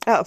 [0.06, 0.24] Ah.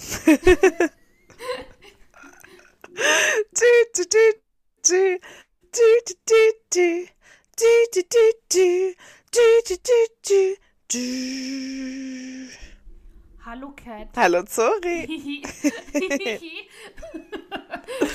[13.44, 14.08] Hallo Cat.
[14.16, 15.42] Hallo Zori.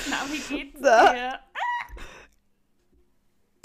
[0.08, 1.40] Na, wie geht's dir?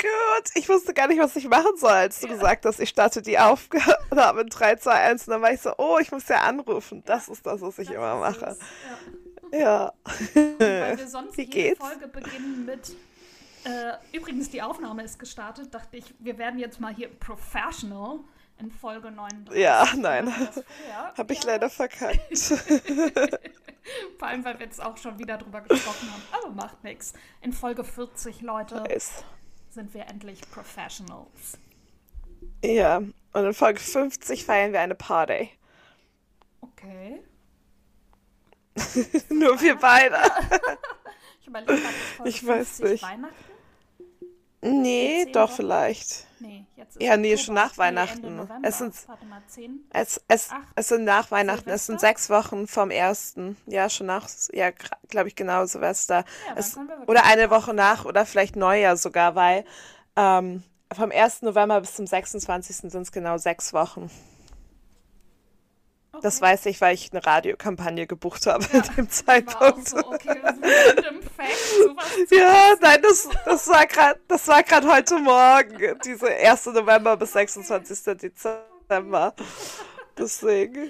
[0.06, 3.22] Gut, ich wusste gar nicht, was ich machen soll, als du gesagt hast, ich starte
[3.22, 6.42] die Aufgabe in 3, 2, 1 und dann war ich so, oh, ich muss ja
[6.42, 7.02] anrufen.
[7.06, 8.58] Das ist das, was ich Das immer mache.
[9.52, 9.60] Ja.
[9.60, 9.94] Ja.
[10.34, 11.80] Weil wir sonst Wie jede geht's?
[11.80, 12.96] Folge beginnen mit
[13.66, 15.74] äh, übrigens, die Aufnahme ist gestartet.
[15.74, 18.20] Dachte ich, wir werden jetzt mal hier professional
[18.60, 19.60] in Folge 39.
[19.60, 20.26] Ja, nein.
[20.26, 21.14] machen das vorher.
[21.18, 22.38] Hab ich Ja, leider verkackt.
[24.20, 26.24] Vor allem, weil wir jetzt auch schon wieder drüber gesprochen haben.
[26.32, 27.14] Aber macht nichts.
[27.42, 29.24] In Folge 40, Leute, Nice.
[29.76, 31.60] Sind wir endlich Professionals.
[32.64, 35.50] Ja, und in Folge 50 feiern wir eine Party.
[36.62, 37.22] Okay.
[39.30, 40.18] Nur wir beide.
[41.42, 41.80] Ich überlege
[42.24, 43.04] Ich weiß 50 nicht.
[43.04, 43.36] Weihnachten?
[44.62, 46.26] Nee, doch vielleicht.
[46.40, 46.55] Nee,
[46.86, 48.48] jetzt Ja, nee, schon nach Weihnachten.
[48.64, 49.86] Es sind- Warte mal, 10.
[49.92, 50.62] Es, es, Acht.
[50.76, 52.08] es sind nach Weihnachten, es sind Silvester?
[52.08, 53.58] sechs Wochen vom ersten.
[53.66, 54.72] Ja, schon nach, ja,
[55.10, 56.24] glaube ich, genau, Silvester.
[56.48, 59.66] Ja, Es, oder eine Woche nach oder vielleicht Neujahr sogar, weil
[60.16, 60.64] ähm,
[60.94, 61.42] vom 1.
[61.42, 62.78] November bis zum 26.
[62.78, 64.10] sind es genau sechs Wochen.
[66.22, 66.46] Das Okay.
[66.52, 69.88] weiß ich, weil ich eine Radiokampagne gebucht habe Ja, in dem Zeitpunkt.
[69.90, 70.40] so, okay,
[71.36, 72.32] Fact?
[72.32, 76.68] Ja, nein, das, das war gerade, das war gerade heute Morgen, diese 1.
[76.68, 78.18] November bis 26.
[78.18, 79.34] Dezember.
[80.18, 80.90] Deswegen,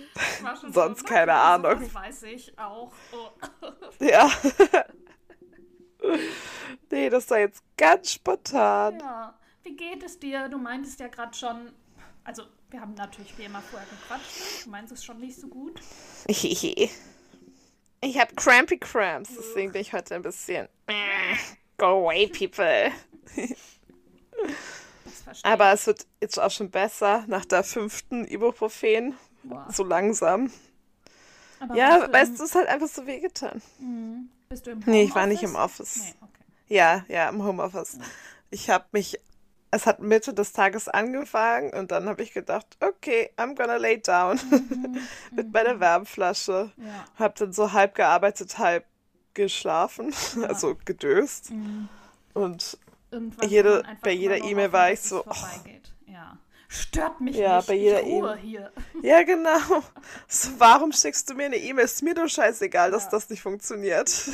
[0.72, 1.80] sonst so, keine okay, Ahnung.
[1.80, 2.92] sowas weiß ich auch.
[3.12, 3.30] Oh.
[4.00, 4.30] ja.
[6.92, 9.00] Nee, das war jetzt ganz spontan.
[9.00, 10.48] Ja, wie geht es dir?
[10.50, 11.72] Du meintest ja gerade schon,
[12.24, 12.44] also
[12.76, 14.66] wir haben natürlich wie immer vorher gequatscht.
[14.66, 15.80] Du meinst es schon nicht so gut.
[16.28, 20.68] Ich habe crampy cramps, deswegen bin ich heute ein bisschen.
[21.78, 22.92] Go away, people.
[25.44, 29.16] Aber es wird jetzt auch schon besser nach der fünften Ibuprofen.
[29.44, 29.68] Boah.
[29.72, 30.52] So langsam.
[31.62, 33.62] Aber Ja, du weißt du, es hat einfach so wehgetan.
[33.80, 34.30] Mhm.
[34.50, 35.80] Bist du im Nee, ich war nicht im Homeoffice?
[35.80, 36.04] Office.
[36.04, 36.44] Nee, okay.
[36.68, 38.00] Ja, ja, im Homeoffice.
[38.50, 39.18] Ich habe mich,
[39.76, 44.00] es hat Mitte des Tages angefangen und dann habe ich gedacht, okay, I'm gonna lay
[44.02, 44.40] down
[45.32, 46.72] mit meiner Wärmflasche.
[46.78, 47.06] Ja.
[47.20, 48.86] Hab dann so halb gearbeitet, halb
[49.34, 50.14] geschlafen,
[50.48, 51.52] also gedöst.
[51.52, 51.90] Mhm.
[52.34, 52.78] Und
[53.44, 55.94] Jede- bei jeder E-Mail war ich so, vorbeigeht.
[56.08, 56.38] Ja.
[56.68, 57.68] Stört mich Ja, nicht.
[57.68, 58.38] bei jeder ich ruhe E-Mail.
[58.42, 58.72] hier.
[59.04, 59.58] ja, genau.
[60.28, 61.86] So, warum schickst du mir eine E-Mail?
[61.86, 63.12] Ist mir doch scheißegal, dass Ja.
[63.12, 64.10] das nicht funktioniert.
[64.10, 64.32] So,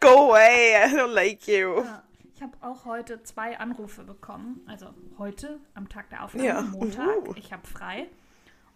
[0.00, 1.82] Go away, I don't like you.
[1.84, 2.02] Ja.
[2.40, 4.62] Ich habe auch heute zwei Anrufe bekommen.
[4.66, 4.86] Also
[5.18, 6.62] heute, am Tag der Aufnahme, Ja.
[6.62, 7.28] Montag.
[7.28, 7.34] Uhu.
[7.36, 8.08] Ich habe frei.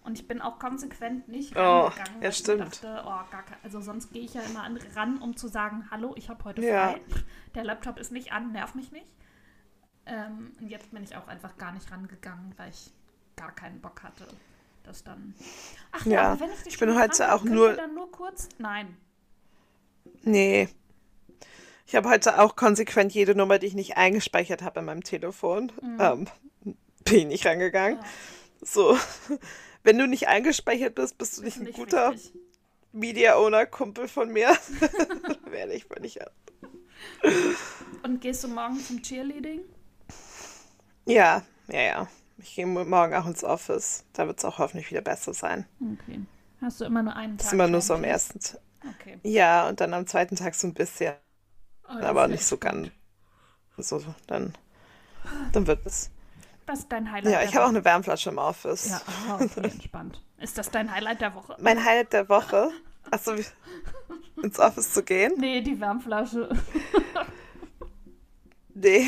[0.02, 2.58] Und ich bin auch konsequent nicht Oh, rangegangen, ja, ich stimmt.
[2.58, 5.48] mir dachte, oh, gar kein, also sonst gehe ich ja immer an, ran, um zu
[5.48, 6.90] sagen, hallo, ich habe heute Ja.
[6.90, 7.00] frei.
[7.54, 9.06] Der Laptop ist nicht an, nerv mich nicht.
[10.04, 12.92] Ähm, und jetzt bin ich auch einfach gar nicht rangegangen, weil ich
[13.34, 14.26] gar keinen Bock hatte,
[14.82, 15.32] das dann.
[15.90, 18.50] Ach ja, Ja, aber wenn ich dich ich bin heute auch nur- dann nur kurz.
[18.58, 18.94] Nein.
[20.22, 20.68] Nee.
[21.86, 25.70] Ich habe heute auch konsequent jede Nummer, die ich nicht eingespeichert habe in meinem Telefon,
[26.00, 26.26] ähm,
[26.62, 26.74] bin
[27.14, 27.98] ich nicht rangegangen.
[27.98, 28.04] Ja,
[28.62, 28.96] So,
[29.82, 32.32] wenn du nicht eingespeichert bist, bist du nicht ein nicht guter wichtig.
[32.92, 34.56] Media-Owner-Kumpel von mir.
[35.50, 36.30] Werde ich nicht an.
[38.02, 39.60] Und gehst du morgen zum Cheerleading?
[41.06, 42.08] Ja, ja, ja.
[42.38, 44.04] Ich gehe morgen auch ins Office.
[44.12, 45.66] Da wird es auch hoffentlich wieder besser sein.
[45.80, 46.20] Okay.
[46.60, 47.52] Hast du immer nur einen Das Tag?
[47.52, 48.60] ist immer nur so am ersten Tag.
[49.00, 49.18] Okay.
[49.22, 51.14] Ja, und dann am zweiten Tag so ein bisschen.
[51.94, 52.88] Oh, aber nicht so ganz.
[53.76, 54.54] So, dann,
[55.52, 56.10] dann wird es.
[56.66, 58.88] Was ist dein Highlight Ja, ich habe auch eine Wärmflasche im Office.
[58.88, 59.00] Ja,
[59.30, 60.22] oh, entspannt.
[60.38, 61.56] Ist das dein Highlight der Woche?
[61.60, 62.70] Mein Highlight der Woche,
[63.10, 63.34] also
[64.42, 65.34] ins Office zu gehen.
[65.38, 66.48] Nee, die Wärmflasche.
[68.76, 69.06] Nee,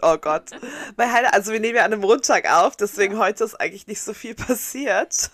[0.00, 0.50] oh Gott.
[0.96, 4.00] Mein Highlight, also wir nehmen ja an einem Montag auf, deswegen heute ist eigentlich nicht
[4.00, 5.28] so viel passiert.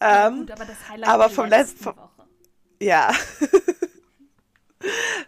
[0.00, 2.08] ähm, Gut, aber das Highlight aber vom letzten Woche.
[2.80, 3.12] ja.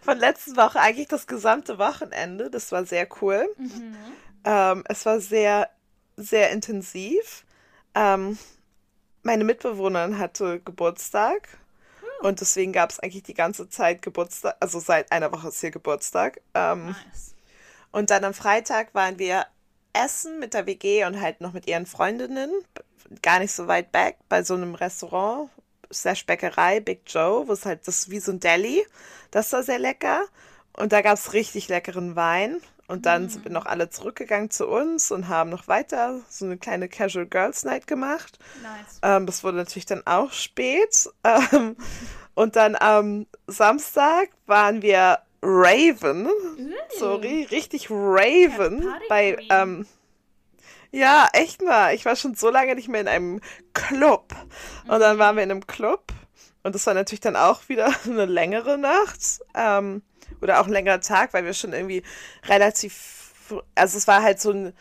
[0.01, 2.49] Von letzten Woche eigentlich das gesamte Wochenende.
[2.49, 3.47] Das war sehr cool.
[3.57, 3.95] Mhm.
[4.43, 5.69] Ähm, es war sehr,
[6.17, 7.45] sehr intensiv.
[7.93, 8.37] Ähm,
[9.23, 11.47] meine Mitbewohnerin hatte Geburtstag.
[12.21, 15.71] Und deswegen gab es eigentlich die ganze Zeit Geburtstag, also seit einer Woche ist hier
[15.71, 16.41] Geburtstag.
[16.53, 17.35] Ähm, Nice.
[17.91, 19.45] Und dann am Freitag waren wir
[19.93, 22.51] essen mit der WG und halt noch mit ihren Freundinnen,
[23.21, 25.49] gar nicht so weit weg, bei so einem Restaurant,
[25.91, 28.85] slash Bäckerei, Big Joe, wo es halt, das ist wie so ein Deli.
[29.31, 30.23] Das war sehr lecker.
[30.73, 32.61] Und da gab es richtig leckeren Wein.
[32.87, 36.57] Und dann sind wir noch alle zurückgegangen zu uns und haben noch weiter so eine
[36.57, 38.37] kleine Casual Girls Night gemacht.
[38.61, 38.99] Nice.
[39.01, 41.09] Ähm, das wurde natürlich dann auch spät.
[41.23, 41.77] Ähm,
[42.33, 46.27] und dann am Samstag waren wir Raven.
[46.99, 48.85] Sorry, richtig Raven.
[49.07, 49.85] Bei, ähm,
[50.91, 51.95] ja, echt mal.
[51.95, 53.41] Ich war schon so lange nicht mehr in einem
[53.73, 54.35] Club.
[54.87, 56.11] Und dann waren wir in einem Club.
[56.63, 59.39] Und das war natürlich dann auch wieder eine längere Nacht.
[59.55, 60.01] Ähm,
[60.41, 62.03] oder auch ein längerer Tag, weil wir schon irgendwie
[62.45, 63.63] relativ.
[63.75, 64.73] Also es war halt so ein.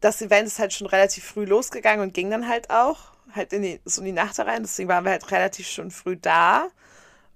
[0.00, 3.12] Das Event ist halt schon relativ früh losgegangen und ging dann halt auch.
[3.34, 4.62] Halt in die, so in die Nacht rein.
[4.62, 6.68] Deswegen waren wir halt relativ schon früh da.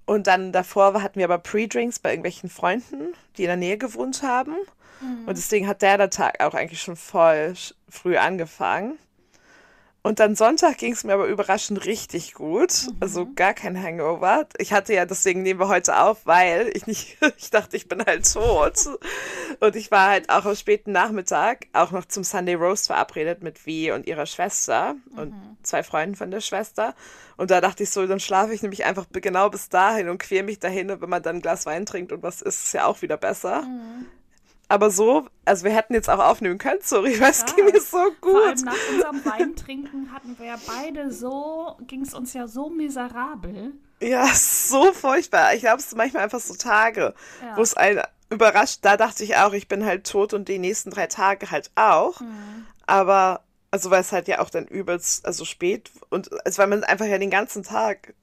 [0.06, 4.22] Und dann davor hatten wir aber Pre-Drinks bei irgendwelchen Freunden, die in der Nähe gewohnt
[4.22, 4.56] haben.
[5.00, 7.54] Und deswegen hat der, der Tag auch eigentlich schon voll
[7.88, 8.98] früh angefangen.
[10.04, 12.88] Und dann Sonntag ging es mir aber überraschend richtig gut.
[12.98, 14.48] Also gar kein Hangover.
[14.58, 18.04] Ich hatte ja, deswegen nehmen wir heute auf, weil ich nicht, ich dachte, ich bin
[18.04, 18.78] halt tot.
[19.60, 23.64] Und ich war halt auch am späten Nachmittag auch noch zum Sunday Roast verabredet mit
[23.64, 26.96] Vi und ihrer Schwester und zwei Freunden von der Schwester.
[27.36, 30.42] Und da dachte ich so, dann schlafe ich nämlich einfach genau bis dahin und quäle
[30.42, 30.90] mich dahin.
[30.90, 33.16] Und wenn man dann ein Glas Wein trinkt und was isst, ist ja auch wieder
[33.16, 33.64] besser.
[34.72, 37.98] Aber so, also wir hätten jetzt auch aufnehmen können, sorry, weil es ging mir so
[38.22, 38.64] Vor allem gut.
[38.64, 43.72] nach unserem Weintrinken hatten wir ja beide so, ging es uns ja so miserabel.
[44.00, 45.52] Ja, so furchtbar.
[45.54, 47.54] Ich glaube, es sind manchmal einfach so Tage, Ja.
[47.56, 48.78] wo es einen überrascht.
[48.80, 52.20] Da dachte ich auch, ich bin halt tot und die nächsten drei Tage halt auch.
[52.22, 52.66] Mhm.
[52.86, 56.82] Aber, also weil es halt ja auch dann übelst, also spät und es weil man
[56.82, 58.14] einfach ja den ganzen Tag,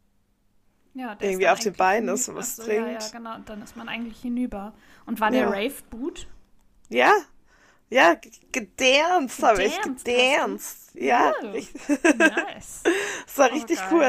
[0.96, 3.12] Ja, Irgendwie auf den Beinen ist und was so, Ja, ja, trinkt.
[3.12, 3.36] genau.
[3.36, 4.74] Und dann ist man eigentlich hinüber.
[5.06, 5.50] Und war der Ja.
[5.50, 6.28] Rave gut?
[6.90, 7.14] Ja,
[7.90, 8.16] ja,
[8.52, 10.92] gedanced habe ich, Gedanced.
[10.94, 11.46] Ja, Oh.
[12.18, 12.84] Nice.
[13.26, 13.88] das war richtig geil.
[13.92, 14.00] cool.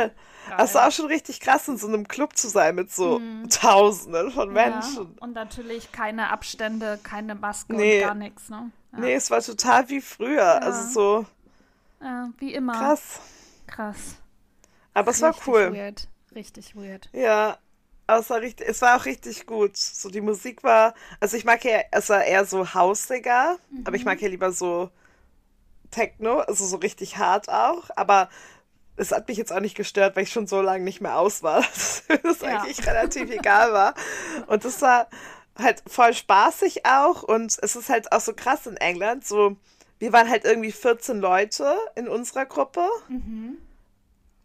[0.48, 0.58] Geil.
[0.64, 4.32] Es war auch schon richtig krass, in so einem Club zu sein mit so Tausenden
[4.32, 5.14] von Menschen.
[5.16, 8.00] Ja, und natürlich keine Abstände, keine Maske Nee.
[8.02, 8.70] und gar nichts, ne?
[8.92, 8.98] Ja.
[8.98, 10.60] Nee, es war total wie früher.
[10.62, 11.26] Also so
[12.00, 12.72] Ja, wie immer.
[12.72, 13.20] krass.
[13.68, 14.16] Krass.
[14.94, 15.72] Aber es war cool.
[15.72, 16.08] Weird.
[16.34, 17.08] Richtig weird.
[17.12, 17.58] Ja,
[18.10, 19.76] aber es war richtig, es war auch richtig gut.
[19.76, 24.04] So die Musik war, also ich mag ja, es war eher so hausiger, aber ich
[24.04, 24.90] mag ja lieber so
[25.90, 27.90] Techno, also so richtig hart auch.
[27.96, 28.28] Aber
[28.96, 31.42] es hat mich jetzt auch nicht gestört, weil ich schon so lange nicht mehr aus
[31.42, 32.62] war, dass es Ja.
[32.62, 33.94] eigentlich relativ egal war.
[34.46, 35.08] Und das war
[35.58, 39.56] halt voll spaßig auch und es ist halt auch so krass in England, so
[39.98, 42.88] wir waren halt irgendwie 14 Leute in unserer Gruppe.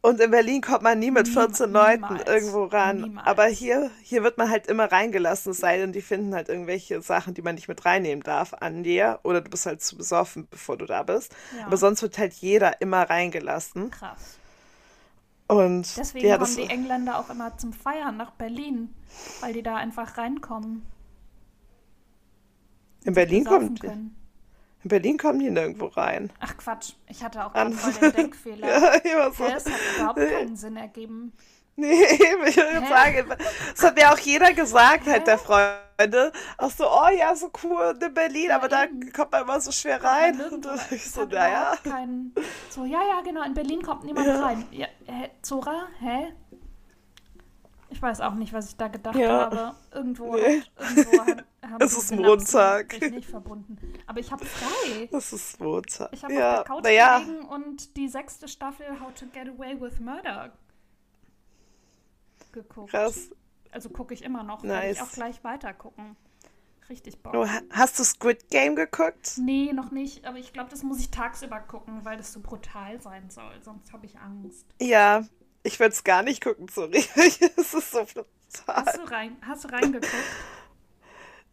[0.06, 2.30] Und in Berlin kommt man nie mit Niem- 14 Leuten niemals.
[2.30, 3.02] irgendwo ran.
[3.02, 3.28] Niemals.
[3.28, 7.02] Aber hier, hier wird man halt immer reingelassen, es sei denn, die finden halt irgendwelche
[7.02, 9.20] Sachen, die man nicht mit reinnehmen darf an dir.
[9.24, 11.36] Oder du bist halt zu besoffen, bevor du da bist.
[11.58, 11.66] Ja.
[11.66, 13.90] Aber sonst wird halt jeder immer reingelassen.
[13.92, 14.38] Krass.
[15.48, 18.94] Und Deswegen ja, kommen die Engländer auch immer zum Feiern nach Berlin,
[19.42, 20.84] weil die da einfach reinkommen.
[23.04, 24.16] in Berlin kommt, können.
[24.86, 26.32] In Berlin kommen die nirgendwo rein.
[26.40, 28.68] Ach Quatsch, ich hatte auch gerade voll den Denkfehler.
[28.68, 29.46] Ja, immer so.
[29.46, 31.34] Hä, es hat überhaupt keinen Sinn ergeben.
[31.76, 32.04] Nee,
[32.46, 32.88] ich würde Hä?
[32.88, 33.34] sagen,
[33.76, 36.32] das hat mir auch jeder gesagt, halt der Freunde.
[36.60, 39.12] Auch so, oh ja, so cool in Berlin, aber da eben.
[39.12, 40.38] kommt man immer so schwer rein.
[40.38, 41.74] nirgendwo Und ich so, naja.
[41.84, 42.34] keinen.
[42.70, 44.40] So, ja, ja, genau, in Berlin kommt niemand Ja.
[44.46, 44.66] rein.
[44.72, 46.32] Ja, hä, Zora, hä?
[47.96, 49.30] Ich weiß auch nicht, was ich da gedacht Ja.
[49.50, 49.76] habe.
[49.94, 50.62] Irgendwo, Nee.
[50.78, 53.00] hat, irgendwo hat, haben Es ist Montag.
[53.10, 53.78] nicht verbunden.
[54.06, 55.08] Aber ich habe frei.
[55.12, 56.10] Das ist Montag.
[56.12, 59.48] Ich habe ja, auf der Couch naja, gelegen und die sechste Staffel How to Get
[59.48, 60.52] Away with Murder
[62.52, 62.92] geguckt.
[62.92, 63.30] krass.
[63.72, 64.62] Also gucke ich immer noch.
[64.64, 65.08] Werde ich Nice.
[65.08, 66.18] auch gleich weiter gucken.
[66.90, 67.32] Richtig Bock.
[67.34, 69.38] Du, ha- hast du Squid Game geguckt?
[69.38, 70.26] Nee, noch nicht.
[70.26, 73.54] Aber ich glaube, das muss ich tagsüber gucken, weil das so brutal sein soll.
[73.62, 74.66] Sonst habe ich Angst.
[74.82, 75.24] Ja,
[75.66, 77.04] ich würde es gar nicht gucken, sorry.
[77.16, 78.26] Es ist so brutal.
[78.68, 80.14] Hast du, rein, hast du reingeguckt?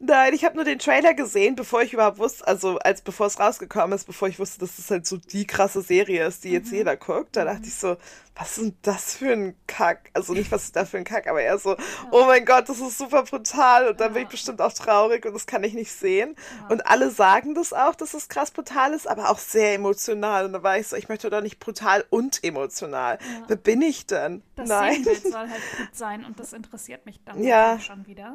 [0.05, 3.39] Nein, ich habe nur den Trailer gesehen, bevor ich überhaupt wusste, also als bevor es
[3.39, 6.73] rausgekommen ist, bevor ich wusste, dass es halt so die krasse Serie ist, die jetzt
[6.73, 7.37] jeder guckt.
[7.37, 7.97] Da dachte ich so,
[8.35, 10.11] was ist denn das für ein Kack?
[10.13, 11.77] Also nicht, was ist da für ein Kack, aber eher so,
[12.11, 15.35] oh mein Gott, das ist super brutal und dann bin ich bestimmt auch traurig und
[15.35, 16.35] das kann ich nicht sehen.
[16.69, 20.47] Und alle sagen das auch, dass es krass brutal ist, aber auch sehr emotional.
[20.47, 23.21] Und da war ich so, ich möchte doch nicht brutal und emotional.
[23.47, 24.43] Wer bin ich denn?
[24.57, 24.95] Das Nein.
[24.95, 27.79] Szenenbild soll halt gut sein und das interessiert mich dann Ja.
[27.79, 28.35] schon wieder.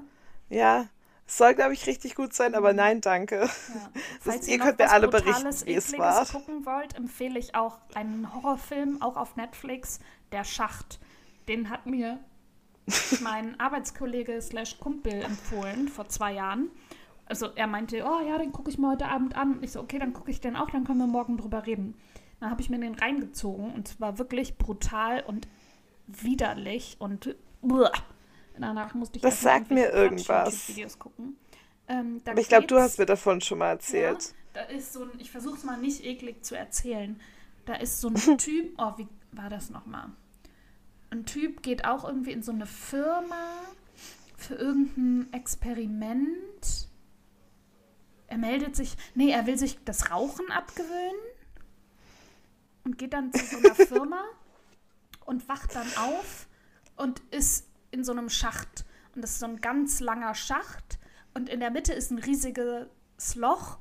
[0.50, 0.86] Ja,
[1.28, 3.42] es soll, glaube ich, richtig gut sein, aber nein, danke.
[3.42, 3.50] Ja.
[4.22, 6.26] Falls ihr ihr, noch könnt mir alle Brutales, berichten, wie es war.
[6.26, 10.00] gucken wollt, empfehle ich auch einen Horrorfilm, auch auf Netflix,
[10.32, 11.00] Der Schacht.
[11.50, 12.20] Den hat mir
[13.22, 16.72] mein Arbeitskollege slash Kumpel empfohlen vor zwei Jahren.
[17.26, 19.60] Also er meinte, oh ja, den gucke ich mir heute Abend an.
[19.62, 21.96] Ich so, okay, dann gucke ich den auch, dann können wir morgen drüber reden.
[22.40, 25.48] Dann habe ich mir den reingezogen und es war wirklich brutal und
[26.08, 27.92] widerlich und uah.
[28.62, 30.26] Danach musste ich Das sagt mir irgendwas.
[30.26, 31.38] Quatsch-YouTube-Videos gucken.
[31.88, 34.34] Ähm, Aber ich glaube, du hast mir davon schon mal erzählt.
[34.54, 37.20] Ja, da ist so ein, ich versuche es mal nicht eklig zu erzählen.
[37.66, 40.10] Da ist so ein Typ, oh, wie war das nochmal?
[41.10, 43.62] Ein Typ geht auch irgendwie in so eine Firma
[44.36, 46.90] für irgendein Experiment.
[48.28, 51.16] Er meldet sich, nee, er will sich das Rauchen abgewöhnen
[52.84, 54.24] und geht dann zu so einer Firma
[55.26, 56.48] und wacht dann auf
[56.98, 57.67] und ist
[57.98, 58.86] in so einem Schacht.
[59.16, 61.00] Und das ist so ein ganz langer Schacht
[61.34, 63.80] und in der Mitte ist ein riesiges Loch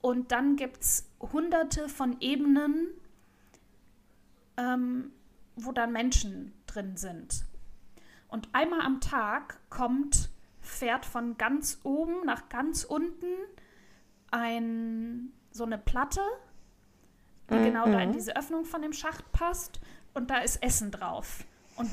[0.00, 2.88] und dann gibt es hunderte von Ebenen,
[4.56, 5.12] ähm,
[5.56, 7.44] wo dann Menschen drin sind.
[8.28, 13.26] Und einmal am Tag kommt, fährt von ganz oben nach ganz unten
[14.30, 16.20] ein, so eine Platte,
[17.50, 19.80] die genau da in diese Öffnung von dem Schacht passt
[20.12, 21.44] und da ist Essen drauf.
[21.76, 21.90] Und,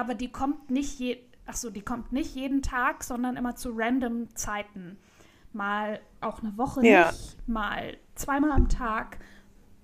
[0.00, 3.72] aber die kommt nicht je, ach so, die kommt nicht jeden Tag, sondern immer zu
[3.74, 4.96] random Zeiten.
[5.52, 7.10] Mal auch eine Woche Ja.
[7.10, 9.18] nicht, mal zweimal am Tag.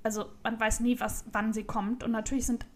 [0.02, 2.02] Also man weiß nie, was, wann sie kommt.
[2.04, 2.66] Und natürlich sind.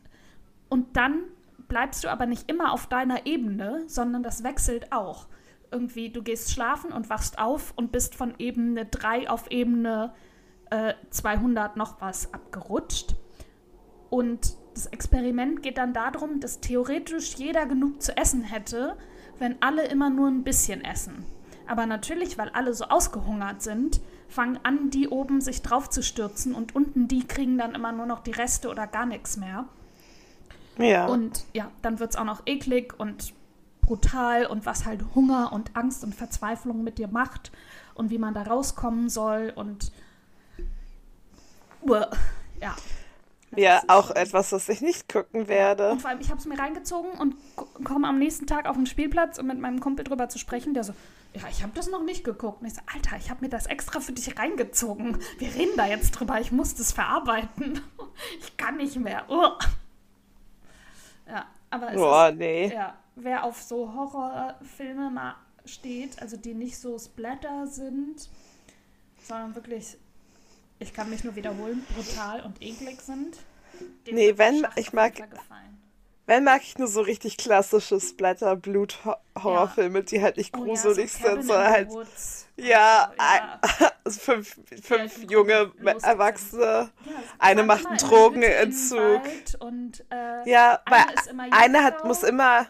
[0.68, 1.22] Und dann
[1.68, 5.26] bleibst du aber nicht immer auf deiner Ebene, sondern das wechselt auch.
[5.70, 10.12] Irgendwie, du gehst schlafen und wachst auf und bist von Ebene 3 auf Ebene
[10.70, 13.14] äh, 200 noch was abgerutscht.
[14.10, 18.96] Und das Experiment geht dann darum, dass theoretisch jeder genug zu essen hätte,
[19.38, 21.24] wenn alle immer nur ein bisschen essen.
[21.66, 26.54] Aber natürlich, weil alle so ausgehungert sind, fangen an, die oben sich drauf zu stürzen
[26.54, 29.66] und unten die kriegen dann immer nur noch die Reste oder gar nichts mehr.
[30.78, 31.06] Ja.
[31.06, 33.34] Und ja, dann wird es auch noch eklig und
[33.82, 37.50] brutal und was halt Hunger und Angst und Verzweiflung mit dir macht
[37.94, 39.92] und wie man da rauskommen soll und
[42.60, 42.76] ja.
[43.56, 45.90] Ja, auch schon- etwas, was ich nicht gucken werde.
[45.92, 48.76] Und vor allem, ich habe es mir reingezogen und ko- komme am nächsten Tag auf
[48.76, 50.74] den Spielplatz, um mit meinem Kumpel drüber zu sprechen.
[50.74, 50.92] Der so,
[51.34, 52.60] ja, ich habe das noch nicht geguckt.
[52.60, 55.18] Und ich so, Alter, ich habe mir das extra für dich reingezogen.
[55.38, 56.40] Wir reden da jetzt drüber.
[56.40, 57.80] Ich muss das verarbeiten.
[58.40, 59.24] Ich kann nicht mehr.
[59.30, 59.58] Uah.
[61.26, 62.72] Ja, aber es Boah, ist, nee.
[62.74, 68.28] ja, wer auf so Horrorfilme mal steht, also die nicht so Splatter sind,
[69.22, 69.96] sondern wirklich,
[70.80, 73.36] ich kann mich nur wiederholen, brutal und eklig sind.
[74.06, 75.22] dem Nee, wenn- ich mag-.
[76.26, 81.18] Wenn mag ich nur so richtig klassische Splatter-Blut-Horrorfilme, die halt nicht Oh ja, gruselig so
[81.18, 82.46] Cabin sind, sondern halt Woods.
[82.56, 83.60] Ja, ja.
[84.04, 85.72] also fünf, fünf junge.
[86.02, 86.90] Erwachsene.
[87.04, 89.22] Ja, Eine macht einen in eine Drogenentzug.
[89.58, 91.00] Und, äh, Ja, weil
[91.40, 92.66] eine eine hat, muss immer.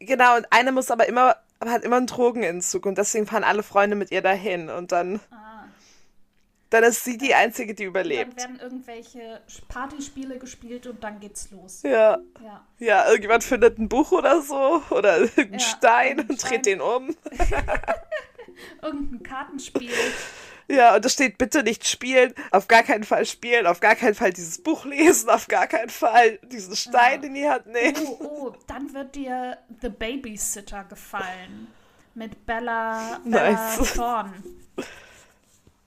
[0.00, 3.96] Genau, und eine muss aber immer, hat immer einen Drogenentzug und deswegen fahren alle Freunde
[3.96, 5.53] mit ihr dahin und dann, Ah,
[6.74, 8.36] dann ist sie die Einzige, die dann überlebt.
[8.36, 11.82] werden irgendwelche Partyspiele gespielt und dann geht's los.
[11.82, 12.66] Ja, Ja.
[12.78, 16.50] ja, irgendjemand findet ein Buch oder so oder irgendeinen Ja, Stein und Stein.
[16.50, 17.14] dreht den um.
[18.82, 19.90] Irgendein Kartenspiel.
[20.68, 24.14] Ja, und es steht bitte nicht spielen, auf gar keinen Fall spielen, auf gar keinen
[24.14, 27.26] Fall dieses Buch lesen, auf gar keinen Fall diesen Stein Ja.
[27.28, 27.96] in die Hand nehmen.
[28.06, 31.66] Oh, oh, dann wird dir The Babysitter gefallen.
[32.14, 33.92] Mit Bella, Bella Nice.
[33.94, 34.32] Thorne.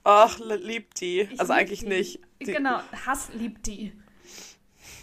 [0.09, 1.21] Ach, liebt die.
[1.21, 1.87] Ich also lieb eigentlich die.
[1.87, 2.19] nicht.
[2.41, 3.91] Die, Genau, Hass liebt die.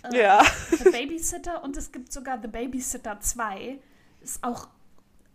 [0.03, 0.43] Äh, Ja.
[0.71, 3.79] The Babysitter und es gibt sogar The Babysitter 2.
[4.23, 4.69] Ist auch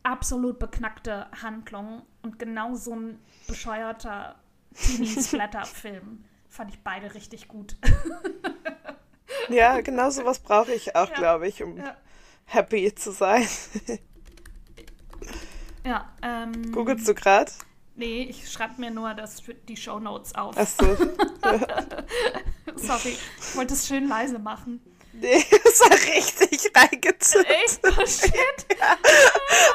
[0.02, 4.40] absolut beknackte Handlung und genau so ein bescheuerter
[4.74, 6.24] Teenie-Splatter-Film.
[6.50, 7.76] Fand ich beide richtig gut.
[9.50, 11.16] Ja, genau sowas brauche ich auch, Ja.
[11.16, 11.96] glaube ich, um Ja.
[12.46, 13.48] happy zu sein.
[15.84, 16.72] Ja, ähm.
[16.72, 17.52] Googelst du gerade?
[18.00, 20.58] Nee, ich schreibe mir nur das die Shownotes auf.
[20.58, 20.86] Achso.
[22.76, 24.80] Sorry, ich wollte es schön leise machen.
[25.12, 27.50] Nee, es war richtig reingezückt.
[27.50, 27.80] Echt?
[27.86, 28.34] Oh shit.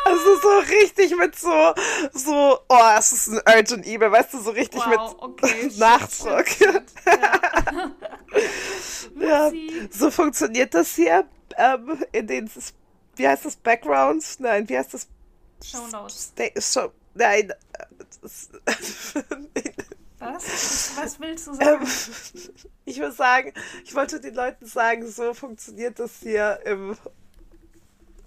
[0.06, 1.74] Also so richtig mit so,
[2.12, 5.62] so, oh, es ist ein Urgent E-Mail, weißt du, so richtig Wow, okay.
[5.64, 6.46] mit shit, Nachdruck.
[6.46, 6.84] shit, shit.
[7.06, 7.90] Ja.
[9.20, 9.52] Ja,
[9.90, 11.26] so funktioniert das hier
[11.56, 12.50] ähm, in den,
[13.16, 14.38] wie heißt das, Backgrounds?
[14.40, 15.08] Nein, wie heißt das?
[15.64, 16.32] Shownotes.
[16.36, 17.52] Sta- Show, nein.
[20.18, 20.92] Was?
[20.96, 21.84] Was willst du sagen?
[21.84, 21.88] Ähm,
[22.86, 23.52] ich würde sagen,
[23.84, 26.96] ich wollte den Leuten sagen, so funktioniert das hier im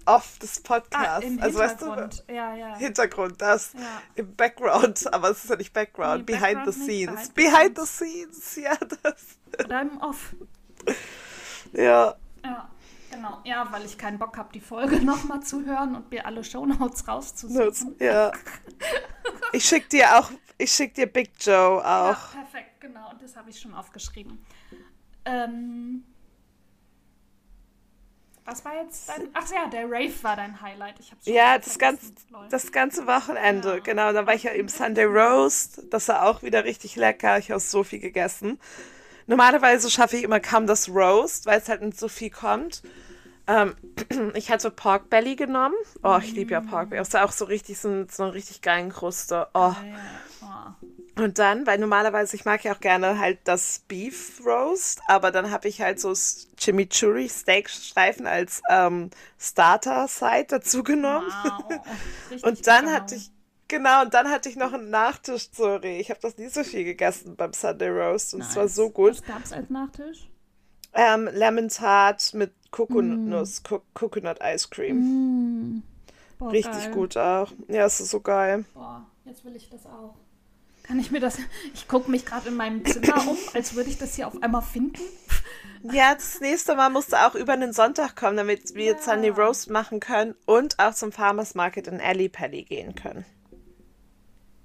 [0.06, 1.24] Off des ah, Podcasts.
[1.26, 2.24] im also weißt du, Hintergrund.
[2.30, 2.76] ja, ja.
[2.76, 4.02] Hintergrund, das Ja.
[4.14, 7.28] im Background, aber es ist ja nicht Background, Nee, behind Background the scenes.
[7.30, 9.22] behind Behind the the scenes, ja, das.
[9.64, 10.34] Oder im Off.
[11.72, 12.14] Ja,
[12.44, 12.70] Ja,
[13.10, 13.38] genau.
[13.44, 16.78] Ja, weil ich keinen Bock habe, die Folge nochmal zu hören und mir alle Shownotes
[16.80, 17.96] Notes, rauszusuchen.
[18.00, 18.32] ja.
[19.52, 22.32] Ich schick dir auch, ich schick dir Big Joe Ja, auch.
[22.32, 23.10] perfekt, genau.
[23.10, 24.38] Und das habe ich schon aufgeschrieben.
[25.24, 26.04] Ähm,
[28.44, 29.28] Was war jetzt dein.
[29.34, 31.00] Ach ja, der Rave war dein Highlight.
[31.00, 32.48] Ich hab's schon Ja, das ganze, Leute.
[32.50, 33.78] das ganze Wochenende, Ja.
[33.80, 34.12] genau.
[34.12, 35.82] Dann war ich ja im Sunday Roast.
[35.90, 37.38] Das war auch wieder richtig lecker.
[37.38, 38.58] Ich habe so viel gegessen.
[39.28, 42.82] Normalerweise schaffe ich immer kaum das Roast, weil es halt nicht so viel kommt.
[43.46, 43.76] Ähm,
[44.34, 45.74] ich hatte Pork Belly genommen.
[46.02, 47.00] Oh, ich liebe ja Pork Belly.
[47.00, 49.48] Das war auch so richtig, so, so eine richtig geilen Kruste.
[49.54, 49.74] Oh.
[50.40, 50.76] Ja,
[51.16, 55.50] Und dann, weil normalerweise, ich mag ja auch gerne halt das Beef Roast, aber dann
[55.50, 56.14] habe ich halt so
[56.56, 61.30] Chimichurri Steakstreifen als ähm, Starter-Side dazu genommen.
[61.42, 61.80] Wow.
[62.42, 62.96] Und dann lecker.
[62.96, 63.30] hatte ich,
[63.68, 65.98] genau, und dann hatte ich noch einen Nachtisch, sorry.
[66.00, 68.74] Ich habe das nie so viel gegessen beim Sunday Roast und es war Nice.
[68.74, 69.12] so gut.
[69.12, 70.28] Was gab's als Nachtisch?
[70.94, 75.82] Ähm, Lemon Tart mit Kokosnuss, Co Coconut Ice Cream.
[76.38, 76.84] Boah, Richtig Mm.
[76.84, 76.90] geil.
[76.92, 77.52] gut auch.
[77.68, 78.64] Ja, es ist so geil.
[78.74, 80.14] Boah, jetzt will ich das auch.
[80.84, 81.36] Kann ich mir das.
[81.74, 84.62] Ich gucke mich gerade in meinem Zimmer um, als würde ich das hier auf einmal
[84.62, 85.02] finden.
[85.92, 88.98] Ja, das nächste Mal musst du auch über den Sonntag kommen, damit wir Ja.
[88.98, 93.24] Sunday Roast machen können und auch zum Farmers Market in Alley Pally gehen können.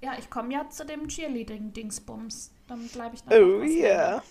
[0.04, 2.50] Ja, ich komme ja zu dem Cheerleading-Dingsbums.
[2.68, 3.36] Dann bleibe ich da.
[3.36, 4.22] Oh yeah.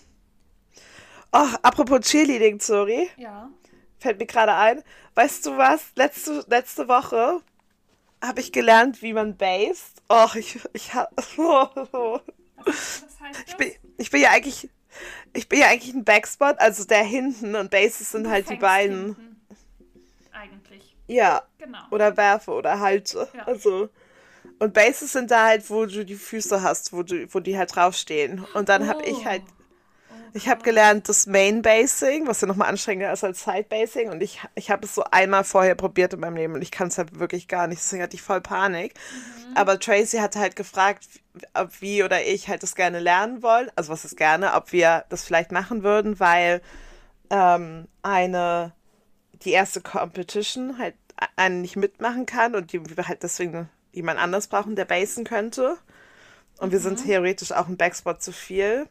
[1.32, 3.50] Oh, apropos Cheerleading, sorry, Ja.
[3.98, 4.84] fällt mir gerade ein.
[5.16, 5.82] Weißt du was?
[5.96, 7.40] Letzte, letzte Woche
[8.22, 10.00] habe ich gelernt, wie man basst.
[10.08, 13.44] Oh, ich, ich, ha- Was, was heißt das?
[13.48, 14.70] ich, bin, ich bin ja eigentlich,
[15.32, 19.16] ich bin ja eigentlich ein Backspot, also der hinten und Bases sind halt die beiden.
[19.16, 19.40] hinten.
[20.32, 20.96] Eigentlich.
[21.08, 21.80] Ja, Genau.
[21.90, 23.28] oder werfe oder halte.
[23.34, 23.42] Ja.
[23.48, 23.88] Also.
[24.58, 27.74] Und Bases sind da halt, wo du die Füße hast, wo, du, wo die halt
[27.74, 28.44] draufstehen.
[28.54, 29.24] Und dann habe ich Oh.
[29.24, 29.42] halt,
[30.10, 34.10] Oh ich habe gelernt das Main Basing, was ja nochmal anstrengender ist als Side Basing.
[34.10, 36.88] Und ich, ich habe es so einmal vorher probiert in meinem Leben und ich kann
[36.88, 37.80] es halt wirklich gar nicht.
[37.80, 38.94] Deswegen hatte ich voll Panik.
[38.94, 39.56] Mhm.
[39.56, 41.06] Aber Tracy hatte halt gefragt,
[41.54, 43.70] ob wir oder ich halt das gerne lernen wollen.
[43.76, 46.62] Also was ist gerne, ob wir das vielleicht machen würden, weil
[47.30, 48.72] ähm, eine
[49.44, 50.94] die erste Competition halt
[51.36, 55.76] einen nicht mitmachen kann und die wir halt deswegen jemand anders brauchen, der basen könnte.
[56.58, 58.88] Und wir sind theoretisch auch ein Backspot zu viel.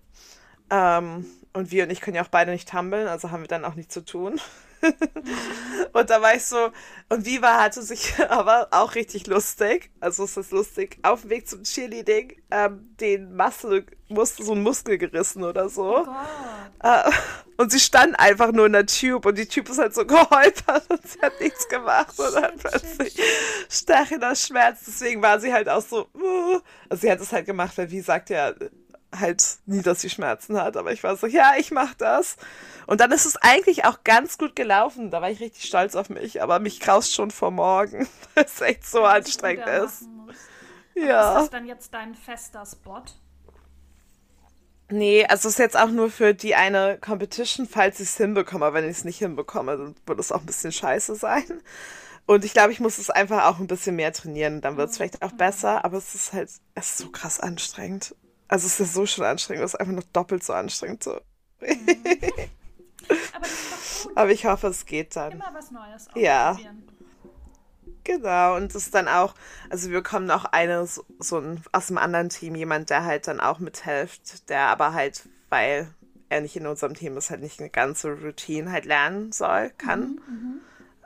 [0.69, 3.65] Ähm, und wir und ich können ja auch beide nicht tummeln, also haben wir dann
[3.65, 4.39] auch nichts zu tun.
[5.93, 6.71] und da war ich so,
[7.09, 11.47] und Viva hatte sich aber auch richtig lustig, also es ist lustig, auf dem Weg
[11.47, 16.05] zum Cheerleading ähm, den Muskel, musste so ein Muskel gerissen oder so.
[16.07, 16.87] Oh.
[16.87, 17.09] Äh,
[17.57, 20.89] und sie stand einfach nur in der Tube und die Tube ist halt so geholpert
[20.89, 23.23] und sie hat nichts gemacht und Shit, plötzlich shit,
[23.69, 24.81] stachender Schmerz.
[24.85, 26.59] Deswegen war sie halt auch so, uh.
[26.89, 28.53] also sie hat es halt gemacht, weil wie sagt ja
[29.19, 32.37] halt nie, dass sie Schmerzen hat, aber ich war so, ja, ich mach das.
[32.87, 35.11] Und dann ist es eigentlich auch ganz gut gelaufen.
[35.11, 38.61] Da war ich richtig stolz auf mich, aber mich graust schon vor morgen, weil es
[38.61, 40.01] echt so ich anstrengend ist.
[40.03, 40.35] muss.
[40.95, 41.35] Ist Ja.
[41.35, 43.03] das dann jetzt dein fester Spot?
[44.89, 48.65] Nee, also es ist jetzt auch nur für die eine Competition, falls ich es hinbekomme.
[48.65, 51.61] Aber wenn ich es nicht hinbekomme, dann wird es auch ein bisschen scheiße sein.
[52.25, 54.61] Und ich glaube, ich muss es einfach auch ein bisschen mehr trainieren.
[54.61, 55.83] Dann wird es vielleicht auch besser.
[55.85, 58.15] Aber es ist halt, es ist so krass anstrengend.
[58.47, 59.63] Also es ist so schon anstrengend.
[59.63, 61.03] Es ist einfach noch doppelt so anstrengend.
[61.03, 61.19] So.
[61.61, 64.17] Aber doch gut.
[64.17, 65.33] Aber ich hoffe, es geht dann.
[65.33, 66.57] Immer was Neues Ja.
[68.05, 69.33] Genau, und das ist dann auch,
[69.69, 73.29] also wir bekommen noch eine, so, so ein, aus einem anderen Team, jemand, der halt
[73.29, 75.87] dann auch mithilft, der aber halt, weil
[76.27, 80.19] er nicht in unserem Team ist, halt nicht eine ganze Routine halt lernen soll, kann.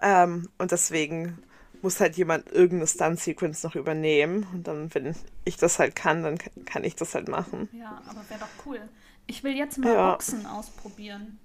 [0.02, 1.38] Ähm, und deswegen
[1.84, 4.46] muss halt jemand irgendeine Stunt-Sequence noch übernehmen.
[4.54, 7.70] Und dann, wenn ich das halt kann, dann kann- ich das halt machen.
[7.72, 8.80] Ja, aber wäre doch cool.
[9.28, 10.12] Ich will jetzt mal Ja.
[10.12, 11.40] Boxen ausprobieren.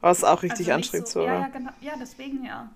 [0.00, 1.40] Aber ist auch richtig Also anstrengend so, so, ja, oder?
[1.40, 2.70] ja, genau, ja, deswegen ja.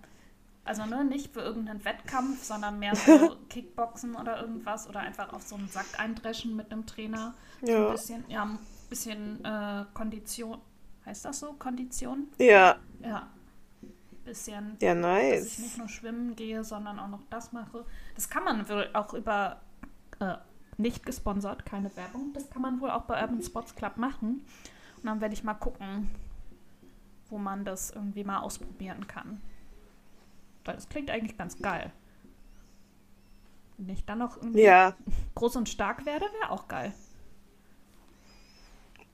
[0.64, 5.42] Also ne, nicht für irgendeinen Wettkampf, sondern mehr so Kickboxen oder irgendwas oder einfach auf
[5.42, 7.34] so einen Sack eindreschen mit einem Trainer.
[7.62, 7.86] So Ja.
[7.86, 10.58] ein bisschen, ja, ein bisschen äh, Kondition.
[11.06, 11.54] Heißt das so?
[11.54, 12.28] Kondition?
[12.38, 13.28] Ja, Ja.
[14.24, 14.94] Bisschen, ja,
[15.28, 15.46] dass nice.
[15.46, 17.84] ich nicht nur schwimmen gehe, sondern auch noch das mache.
[18.14, 19.62] Das kann man wohl auch über,
[20.20, 20.36] äh,
[20.76, 24.44] nicht gesponsert, keine Werbung, das kann man wohl auch bei Urban Sports Club machen.
[24.98, 26.10] Und dann werde ich mal gucken,
[27.30, 29.40] wo man das irgendwie mal ausprobieren kann.
[30.64, 31.92] Weil das klingt eigentlich ganz geil.
[33.78, 34.96] Wenn ich dann noch irgendwie Ja,
[35.34, 36.94] groß und stark werde, wäre auch geil.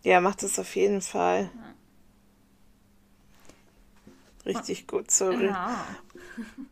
[0.02, 1.50] ja, macht es auf jeden Fall.
[4.46, 5.46] Richtig gut, sorry.
[5.46, 5.84] Ja.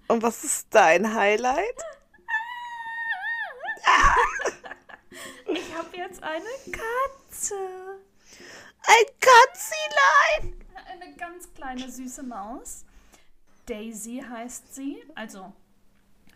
[0.08, 1.76] Und was ist dein Highlight?
[5.46, 7.54] Ich habe jetzt eine Katze.
[8.82, 10.54] Ein Katzilein!
[10.90, 12.84] Eine ganz kleine süße Maus.
[13.66, 15.02] Daisy heißt sie.
[15.14, 15.52] Also,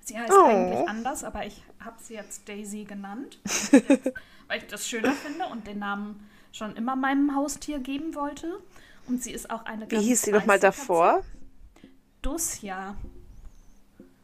[0.05, 0.44] sie heißt Oh.
[0.44, 3.38] eigentlich anders, aber ich habe sie jetzt Daisy genannt,
[4.48, 8.61] weil ich das schöner finde und den Namen schon immer meinem Haustier geben wollte.
[9.09, 11.23] Und sie ist auch eine Wie ganz hieß sie nochmal davor?
[12.23, 12.94] Dusja.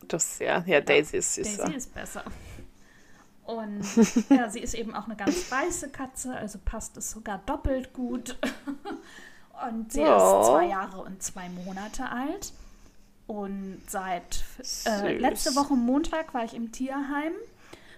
[0.09, 1.65] Das ja, Daisy ist süßer.
[1.65, 2.25] Daisy ist besser.
[3.45, 3.83] Und
[4.31, 8.39] ja, sie ist eben auch eine ganz weiße Katze, also passt es sogar doppelt gut.
[9.69, 10.41] Und sie Oh.
[10.41, 12.53] ist zwei Jahre und zwei Monate alt.
[13.29, 14.45] Und seit
[14.85, 17.33] äh, letzte Woche Montag war ich im Tierheim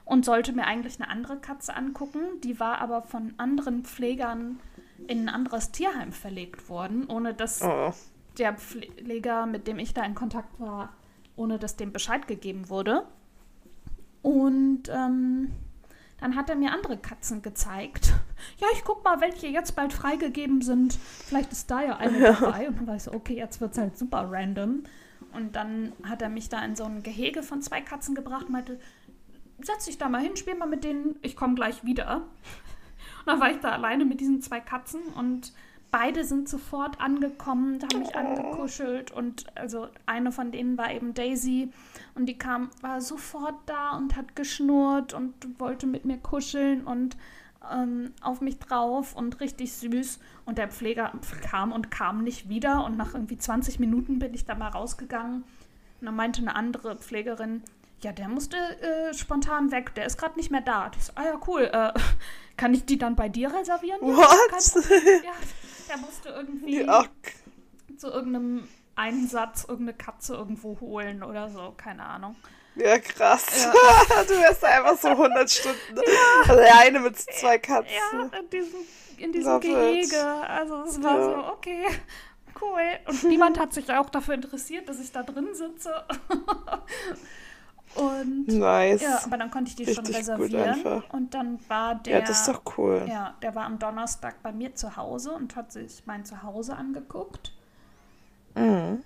[0.04, 2.20] und sollte mir eigentlich eine andere Katze angucken.
[2.44, 4.60] Die war aber von anderen Pflegern
[5.08, 7.92] in ein anderes Tierheim verlegt worden, ohne dass Oh.
[8.38, 10.92] der Pfleger, mit dem ich da in Kontakt war,
[11.36, 13.06] ohne dass dem Bescheid gegeben wurde.
[14.22, 15.52] Und ähm,
[16.20, 18.12] dann hat er mir andere Katzen gezeigt.
[18.58, 20.92] Ja, ich guck mal, welche jetzt bald freigegeben sind.
[20.94, 22.68] Vielleicht ist da ja eine dabei.
[22.68, 24.82] Und dann war ich so, okay, jetzt wird es halt super random.
[25.32, 28.52] Und dann hat er mich da in so ein Gehege von zwei Katzen gebracht und
[28.52, 28.78] meinte,
[29.62, 32.26] setz dich da mal hin, spiel mal mit denen, ich komme gleich wieder.
[33.26, 35.52] Dann war ich da alleine mit diesen zwei Katzen und
[35.90, 41.70] beide sind sofort angekommen, haben mich angekuschelt und also eine von denen war eben Daisy
[42.14, 47.16] und die kam, war sofort da und hat geschnurrt und wollte mit mir kuscheln und
[47.72, 50.20] ähm, auf mich drauf und richtig süß.
[50.44, 51.12] Und der Pfleger
[51.42, 55.44] kam und kam nicht wieder und nach irgendwie 20 Minuten bin ich da mal rausgegangen
[56.00, 57.62] und dann meinte eine andere Pflegerin,
[58.02, 60.90] ja, der musste äh, spontan weg, der ist gerade nicht mehr da.
[60.96, 61.92] Ich so, ah ja, cool, äh,
[62.56, 64.00] kann ich die dann bei dir reservieren?
[64.02, 64.72] Ja, What?
[64.72, 65.24] Problem.
[65.24, 65.32] Ja,
[65.88, 67.04] der musste irgendwie Ja,
[67.96, 72.36] zu irgendeinem Einsatz irgendeine Katze irgendwo holen oder so, keine Ahnung.
[72.76, 73.64] ja, krass.
[73.64, 73.72] Ja.
[74.24, 76.00] du wärst da einfach so 100 Stunden
[76.48, 77.92] alleine mit zwei Katzen.
[77.94, 78.78] Ja, in diesem,
[79.18, 79.74] in diesem Love it.
[80.10, 80.24] Gehege.
[80.48, 81.24] Also es war Ja.
[81.24, 81.86] so, okay,
[82.60, 82.80] cool.
[83.06, 86.04] Und niemand hat sich auch dafür interessiert, dass ich da drin sitze.
[87.94, 89.00] Und Nice.
[89.00, 91.02] ja, aber dann konnte ich die schon Richtig gut reservieren.
[91.10, 92.18] Und dann war der.
[92.18, 93.06] Ja, das ist doch cool.
[93.08, 97.52] Ja, der war am Donnerstag bei mir zu Hause und hat sich mein Zuhause angeguckt.
[98.54, 99.02] Mhm.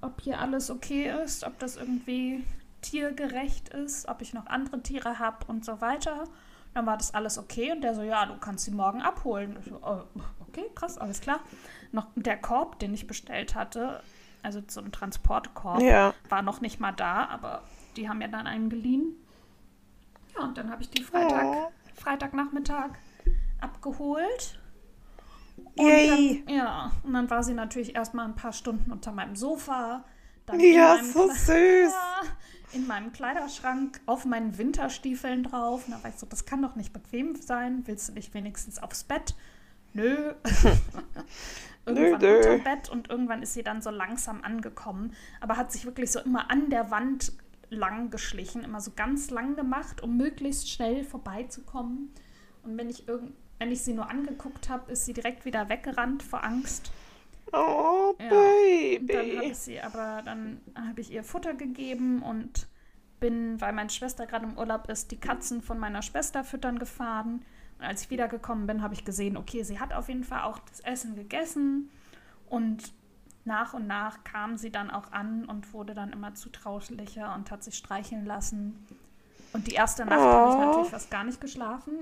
[0.00, 2.44] ob hier alles okay ist, ob das irgendwie
[2.82, 6.24] tiergerecht ist, ob ich noch andere Tiere habe und so weiter.
[6.74, 9.56] Dann war das alles okay und der so, ja, du kannst sie morgen abholen.
[9.60, 10.00] Ich so, oh,
[10.48, 11.40] okay, krass, alles klar.
[11.92, 14.00] Noch der Korb, den ich bestellt hatte,
[14.42, 16.14] also so ein Transportkorb, Ja.
[16.28, 17.62] war noch nicht mal da, aber
[17.96, 19.14] die haben mir dann einen geliehen.
[20.34, 21.72] Ja, und dann habe ich die Freitag, Oh.
[21.94, 22.90] Freitagnachmittag
[23.60, 24.58] abgeholt.
[25.76, 26.42] Und Yay.
[26.46, 30.04] Dann, ja, und dann war sie natürlich erstmal ein paar Stunden unter meinem Sofa.
[30.46, 31.46] Dann Ja, in meinem so süß.
[31.92, 32.22] Ja,
[32.72, 35.86] in meinem Kleiderschrank auf meinen Winterstiefeln drauf.
[35.86, 37.82] Und da war ich so, das kann doch nicht bequem sein.
[37.86, 39.34] Willst du nicht wenigstens aufs Bett?
[39.94, 40.32] Nö.
[41.84, 42.36] irgendwann nö.
[42.38, 45.12] unterm Bett und irgendwann ist sie dann so langsam angekommen.
[45.40, 47.32] Aber hat sich wirklich so immer an der Wand
[47.72, 52.10] lang geschlichen, immer so ganz lang gemacht, um möglichst schnell vorbeizukommen.
[52.62, 53.32] Und wenn ich irgend
[53.62, 56.90] wenn ich sie nur angeguckt habe, ist sie direkt wieder weggerannt vor Angst.
[57.52, 58.28] Oh, Ja.
[58.28, 59.46] Und dann habe Baby.
[59.46, 62.66] ich sie, aber dann habe ich ihr Futter gegeben und
[63.20, 67.44] bin, weil meine Schwester gerade im Urlaub ist, die Katzen von meiner Schwester füttern gefahren.
[67.78, 70.58] Und als ich wiedergekommen bin, habe ich gesehen, okay, sie hat auf jeden Fall auch
[70.58, 71.88] das Essen gegessen.
[72.46, 72.92] Und
[73.44, 77.64] nach und nach kam sie dann auch an und wurde dann immer zutraulicher und hat
[77.64, 78.86] sich streicheln lassen.
[79.52, 80.66] Und die erste Nacht habe ich Oh.
[80.68, 81.94] natürlich fast gar nicht geschlafen,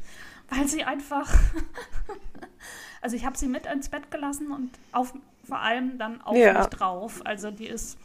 [0.50, 1.32] weil sie einfach.
[3.02, 6.54] also ich habe sie mit ins Bett gelassen und auf, vor allem dann auf Ja.
[6.58, 7.20] mich drauf.
[7.24, 7.98] Also die ist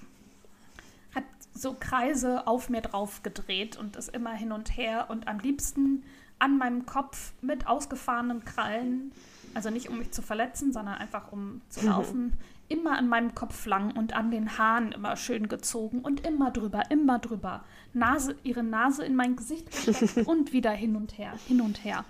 [1.16, 1.24] hat
[1.54, 6.04] so Kreise auf mir drauf gedreht und ist immer hin und her und am liebsten
[6.40, 9.12] an meinem Kopf mit ausgefahrenen Krallen,
[9.54, 12.34] also nicht um mich zu verletzen, sondern einfach um zu laufen,
[12.72, 16.84] immer an meinem Kopf lang und an den Haaren immer schön gezogen und immer drüber,
[16.90, 17.64] immer drüber.
[17.94, 22.06] Nase, ihre Nase in mein Gesicht gesteckt und wieder hin und her, hin und her.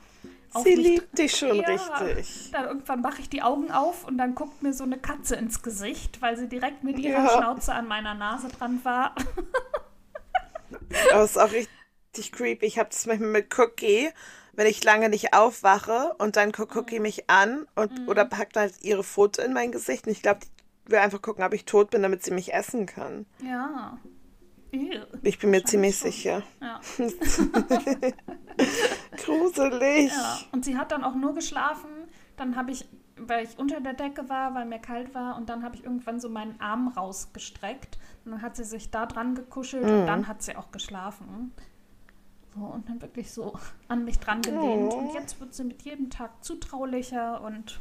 [0.54, 2.52] Auf Sie liebt dich schon ja, richtig.
[2.52, 5.64] Dann irgendwann mache ich die Augen auf und dann guckt mir so eine Katze ins
[5.64, 7.38] Gesicht, weil sie direkt mit ihrer Ja.
[7.38, 9.16] Schnauze an meiner Nase dran war.
[11.14, 12.66] Es ist auch richtig creepy.
[12.66, 14.10] Ich habe das manchmal mit Cookie,
[14.54, 17.02] wenn ich lange nicht aufwache und dann guckt Cookie Mhm.
[17.04, 20.42] mich an und oder packt halt ihre Foto in mein Gesicht und ich glaube,
[20.86, 23.26] die will einfach gucken, ob ich tot bin, damit sie mich essen kann.
[23.44, 23.98] Ja.
[24.74, 25.04] Ew.
[25.24, 26.12] Ich bin mir ziemlich schon.
[26.12, 26.44] sicher.
[26.62, 26.80] Ja.
[29.18, 30.12] Gruselig.
[30.12, 30.40] ja.
[30.52, 31.90] Und sie hat dann auch nur geschlafen.
[32.38, 32.88] Dann habe ich,
[33.18, 36.20] weil ich unter der Decke war, weil mir kalt war, und dann habe ich irgendwann
[36.20, 37.98] so meinen Arm rausgestreckt.
[38.26, 41.54] Und dann hat sie sich da dran gekuschelt und dann hat sie auch geschlafen.
[42.54, 43.54] So, und dann wirklich so
[43.88, 44.92] an mich dran gelehnt.
[44.94, 44.98] Oh.
[44.98, 47.80] Und jetzt wird sie mit jedem Tag zutraulicher und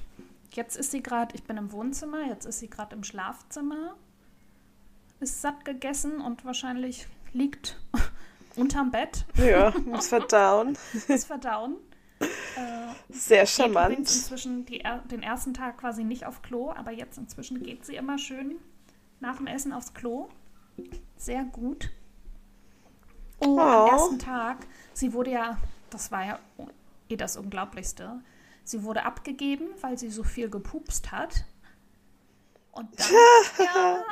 [0.53, 3.97] jetzt ist sie gerade, ich bin im Wohnzimmer, jetzt ist sie gerade im Schlafzimmer,
[5.19, 7.81] ist satt gegessen und wahrscheinlich liegt
[8.57, 10.77] unterm Bett, Ja, muss verdauen.
[11.09, 11.77] ist verdauen.
[12.21, 13.97] Äh, Sehr charmant.
[13.99, 18.19] inzwischen die, den ersten Tag quasi nicht auf Klo, aber jetzt inzwischen geht sie immer
[18.19, 18.57] schön.
[19.21, 20.29] nach dem Essen aufs Klo.
[21.17, 21.91] Sehr gut.
[23.41, 23.61] Oh, oh.
[23.61, 24.59] am ersten Tag,
[24.93, 25.59] sie wurde ja,
[25.91, 26.39] das war ja
[27.09, 28.21] eh das Unglaublichste,
[28.65, 31.45] sie wurde abgegeben, weil sie so viel gepupst hat.
[32.73, 34.05] Und dann, ja,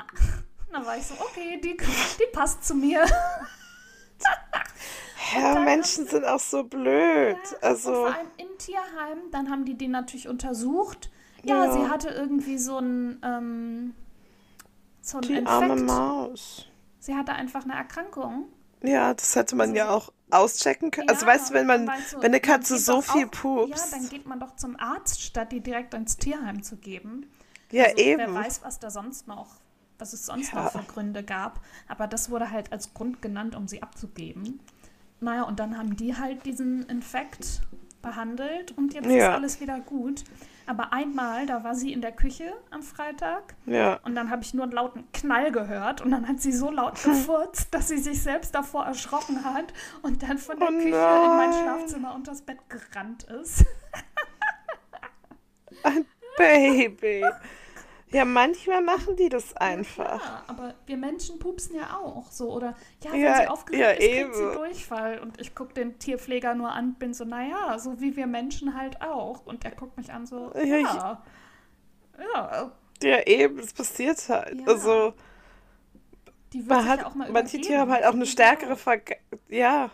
[0.72, 3.04] dann war ich so, okay, die, die passt zu mir.
[5.34, 7.36] Ja, Menschen sind auch so blöd.
[7.36, 11.10] Ja, also vor allem im Tierheim, dann haben die den natürlich untersucht.
[11.42, 11.72] Ja, ja.
[11.72, 13.94] sie hatte irgendwie so ein, ähm,
[15.00, 15.48] so ein die Infekt.
[15.48, 16.66] arme Maus.
[16.98, 18.46] Sie hatte einfach eine Erkrankung.
[18.82, 21.08] Ja, das hätte man also, ja auch auschecken können.
[21.08, 23.92] Also ja, also weißt du, wenn man, du, wenn eine Katze so viel auch, pupst.
[23.92, 27.26] Ja, dann geht man doch zum Arzt, statt die direkt ins Tierheim zu geben.
[27.70, 28.18] Ja, also, eben.
[28.18, 29.56] Wer weiß, was da sonst noch,
[29.98, 30.62] was es sonst ja.
[30.62, 31.60] noch für Gründe gab.
[31.88, 34.60] Aber das wurde halt als Grund genannt, um sie abzugeben.
[35.20, 37.62] Naja, und dann haben die halt diesen Infekt
[38.02, 39.30] behandelt und jetzt ja.
[39.30, 40.24] ist alles wieder gut.
[40.68, 43.94] Aber einmal, da war sie in der Küche am Freitag ja.
[44.04, 47.02] und dann habe ich nur einen lauten Knall gehört und dann hat sie so laut
[47.02, 51.24] gefurzt, dass sie sich selbst davor erschrocken hat und dann von der oh Küche nein.
[51.24, 53.64] in mein Schlafzimmer und das Bett gerannt ist.
[55.84, 56.04] Ein
[56.36, 57.24] Baby.
[58.10, 60.22] Ja, manchmal machen die das einfach.
[60.22, 62.52] Ja, aber wir Menschen pupsen ja auch so.
[62.52, 65.18] Oder ja, wenn ja, sie aufgeregt ja, ist, kriegt sie Durchfall.
[65.18, 69.02] Und ich gucke den Tierpfleger nur an, bin so, naja, so wie wir Menschen halt
[69.02, 69.44] auch.
[69.44, 70.64] Und er guckt mich an so, ja.
[70.64, 71.22] Ja,
[72.34, 72.72] ja.
[73.02, 74.66] ja eben, es passiert halt.
[74.66, 75.12] Also,
[76.52, 79.00] die man hat, ja manche Tiere haben halt auch eine stärkere Ver
[79.48, 79.90] Ja,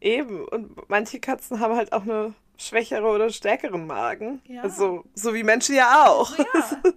[0.00, 0.46] eben.
[0.46, 4.42] Und manche Katzen haben halt auch eine schwächere oder stärkeren Magen.
[4.46, 4.62] Ja.
[4.62, 6.36] Also, so wie Menschen ja auch.
[6.38, 6.90] Also, ja.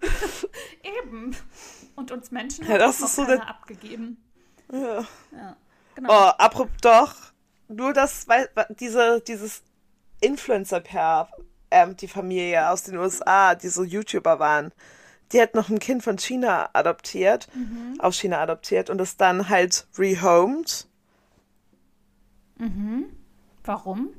[1.04, 1.36] Eben.
[1.96, 3.48] Und uns Menschen ja, das ist so der...
[3.48, 4.18] abgegeben.
[4.72, 5.06] Ja.
[5.32, 5.56] ja
[5.96, 6.10] genau.
[6.10, 7.16] Oh, apropos doch,
[7.68, 9.64] nur das, weil diese, dieses
[10.20, 11.30] Influencer-Pair,
[11.70, 14.72] ähm, die Familie aus den USA, die so YouTuber waren,
[15.32, 18.00] die hat noch ein Kind von China adoptiert, mhm.
[18.00, 20.88] aus China adoptiert und es dann halt rehomed.
[22.58, 23.06] Mhm.
[23.64, 24.10] Warum?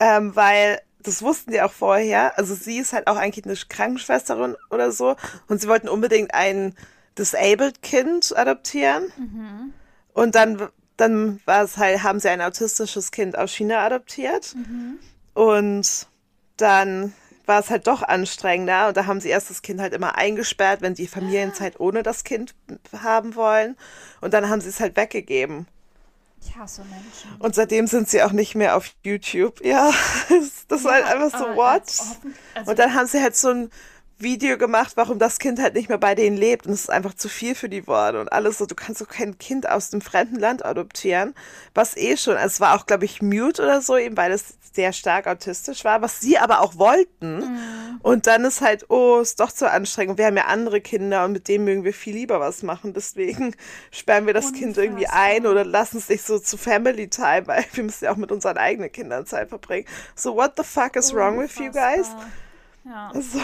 [0.00, 2.36] Ähm, weil das wussten die auch vorher.
[2.38, 5.16] Also sie ist halt auch eigentlich eine Krankenschwesterin oder so
[5.48, 6.74] und sie wollten unbedingt ein
[7.18, 9.04] disabled Kind adoptieren.
[9.16, 9.72] Mhm.
[10.12, 14.54] Und dann dann war es halt, haben sie ein autistisches Kind aus China adoptiert.
[14.54, 14.98] Mhm.
[15.34, 16.06] Und
[16.56, 17.12] dann
[17.44, 20.80] war es halt doch anstrengender und da haben sie erst das Kind halt immer eingesperrt,
[20.80, 22.54] wenn die Familienzeit ohne das Kind
[22.92, 23.76] haben wollen.
[24.20, 25.68] Und dann haben sie es halt weggegeben.
[26.48, 27.40] Ich hasse Menschen.
[27.40, 29.64] Und seitdem sind sie auch nicht mehr auf YouTube.
[29.64, 29.90] Ja,
[30.68, 31.82] das ja, war halt einfach so, what?
[32.54, 33.70] Also und dann haben sie halt so ein
[34.18, 36.66] Video gemacht, warum das Kind halt nicht mehr bei denen lebt.
[36.66, 38.66] Und es ist einfach zu viel für die Worte und alles so.
[38.66, 41.34] Du kannst doch kein Kind aus dem fremden Land adoptieren.
[41.74, 44.54] Was eh schon, also es war auch, glaube ich, mute oder so, eben weil es
[44.76, 47.38] sehr stark autistisch war, was sie aber auch wollten.
[47.38, 48.00] Mhm.
[48.02, 50.18] Und dann ist halt, oh, ist doch zu anstrengend.
[50.18, 52.92] Wir haben ja andere Kinder und mit denen mögen wir viel lieber was machen.
[52.94, 53.56] Deswegen
[53.90, 54.66] sperren wir das Unfassbar.
[54.66, 58.12] Kind irgendwie ein oder lassen es sich so zu Family Time, weil wir müssen ja
[58.12, 59.86] auch mit unseren eigenen Kindern Zeit verbringen.
[60.14, 61.32] So, what the fuck is Unfassbar.
[61.32, 62.08] wrong with you guys?
[62.84, 63.10] Ja.
[63.12, 63.40] Also,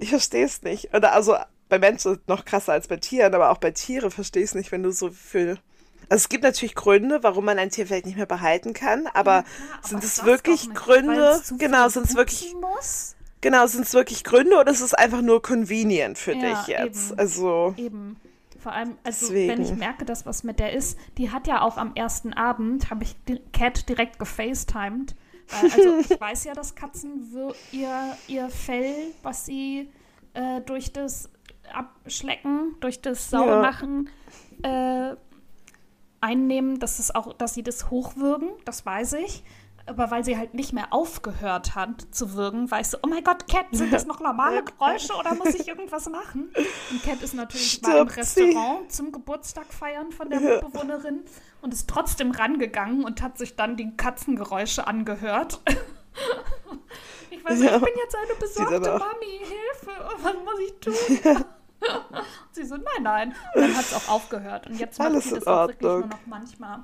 [0.00, 0.94] ich verstehe es nicht.
[0.94, 1.36] Oder also
[1.68, 4.72] bei Menschen noch krasser als bei Tieren, aber auch bei Tieren verstehe ich es nicht,
[4.72, 5.58] wenn du so viel.
[6.08, 9.32] Also es gibt natürlich Gründe, warum man ein Tier vielleicht nicht mehr behalten kann, aber,
[9.32, 9.44] ja,
[9.78, 11.40] aber sind es wirklich Gründe?
[11.58, 12.54] Genau, sind es wirklich.
[12.60, 13.16] Muss?
[13.40, 17.10] Genau, sind es wirklich Gründe oder ist es einfach nur convenient für ja, dich jetzt?
[17.10, 17.74] Eben, also.
[17.76, 18.16] Eben.
[18.60, 19.52] Vor allem, also deswegen.
[19.52, 22.90] wenn ich merke, dass was mit der ist, die hat ja auch am ersten Abend,
[22.90, 23.14] habe ich
[23.52, 25.14] Cat direkt gefacetimed
[25.48, 27.32] weil, also ich weiß ja, dass Katzen
[27.72, 29.90] ihr, ihr Fell, was sie
[30.34, 31.30] äh, durch das
[31.72, 34.08] Abschlecken, durch das Saubermachen
[34.64, 35.12] ja.
[35.12, 35.16] äh,
[36.20, 39.44] einnehmen, dass, es auch, dass sie das hochwürgen, das weiß ich.
[39.86, 43.46] Aber weil sie halt nicht mehr aufgehört hat zu würgen, weißt du, oh mein Gott,
[43.46, 46.52] Cat, sind das noch normale Geräusche oder muss ich irgendwas machen?
[46.90, 48.96] Und Cat ist natürlich Stirbt war im Restaurant sie.
[48.96, 51.20] zum Geburtstag feiern von der Mitbewohnerin
[51.62, 55.60] und ist trotzdem rangegangen und hat sich dann die Katzengeräusche angehört.
[57.30, 57.76] ich weiß nicht, ja.
[57.76, 61.44] ich bin jetzt eine besorgte Mami, Hilfe, was muss ich tun?
[61.86, 62.22] Ja.
[62.52, 63.34] sie so, nein, nein.
[63.54, 64.66] Und dann hat es auch aufgehört.
[64.66, 66.80] Und jetzt macht Alles sie das auch wirklich nur noch manchmal.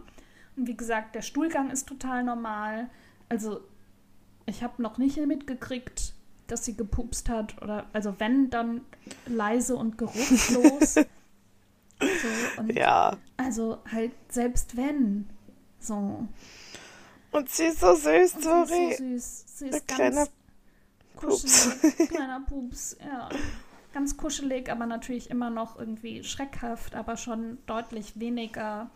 [0.56, 2.90] Und wie gesagt, der Stuhlgang ist total normal.
[3.28, 3.60] Also,
[4.46, 6.14] ich habe noch nicht mitgekriegt,
[6.46, 7.60] dass sie gepupst hat.
[7.62, 8.82] Oder, also wenn, dann
[9.26, 10.94] leise und geruchslos.
[10.94, 11.04] so,
[12.58, 13.16] und ja.
[13.36, 15.28] Also halt, selbst wenn.
[15.78, 16.28] So.
[17.30, 18.66] Und sie ist so süß, und sorry.
[18.68, 19.58] Sie ist so süß.
[19.58, 20.30] Sie ist Ein ganz
[21.16, 21.92] kuschelig.
[21.96, 22.08] Pups.
[22.08, 23.28] Kleiner Pups, ja.
[23.92, 28.90] Ganz kuschelig, aber natürlich immer noch irgendwie schreckhaft, aber schon deutlich weniger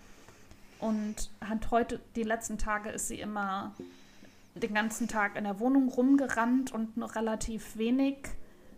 [0.81, 3.75] und hat heute, die letzten Tage ist sie immer
[4.55, 8.17] den ganzen Tag in der Wohnung rumgerannt und noch relativ wenig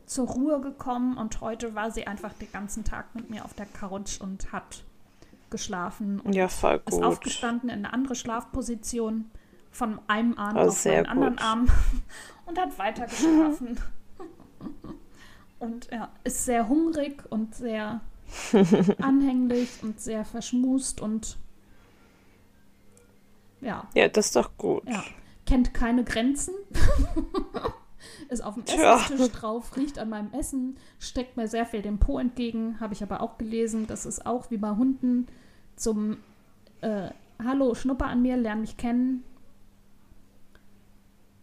[0.06, 3.66] zur Ruhe gekommen und heute war sie einfach den ganzen Tag mit mir auf der
[3.66, 4.84] Couch und hat
[5.50, 7.04] geschlafen und Ja, voll ist gut.
[7.04, 9.30] aufgestanden in eine andere Schlafposition
[9.70, 11.38] von einem Arm Oh, auf den anderen.
[11.38, 11.66] Arm
[12.46, 13.78] und hat weiter geschlafen.
[15.60, 18.00] Und ja, ist sehr hungrig und sehr
[19.02, 21.36] anhänglich und sehr verschmust und
[23.60, 24.82] ja, Ja, das ist doch gut.
[24.88, 25.02] ja,
[25.46, 26.54] kennt keine Grenzen.
[28.28, 28.96] ist auf dem Tja.
[28.96, 33.02] Essenstisch drauf, riecht an meinem Essen, steckt mir sehr viel den Po entgegen, habe ich
[33.02, 33.86] aber auch gelesen.
[33.86, 35.26] Das ist auch wie bei Hunden
[35.76, 36.18] zum
[36.80, 37.10] äh,
[37.44, 39.22] Hallo, Schnupper an mir, lern mich kennen.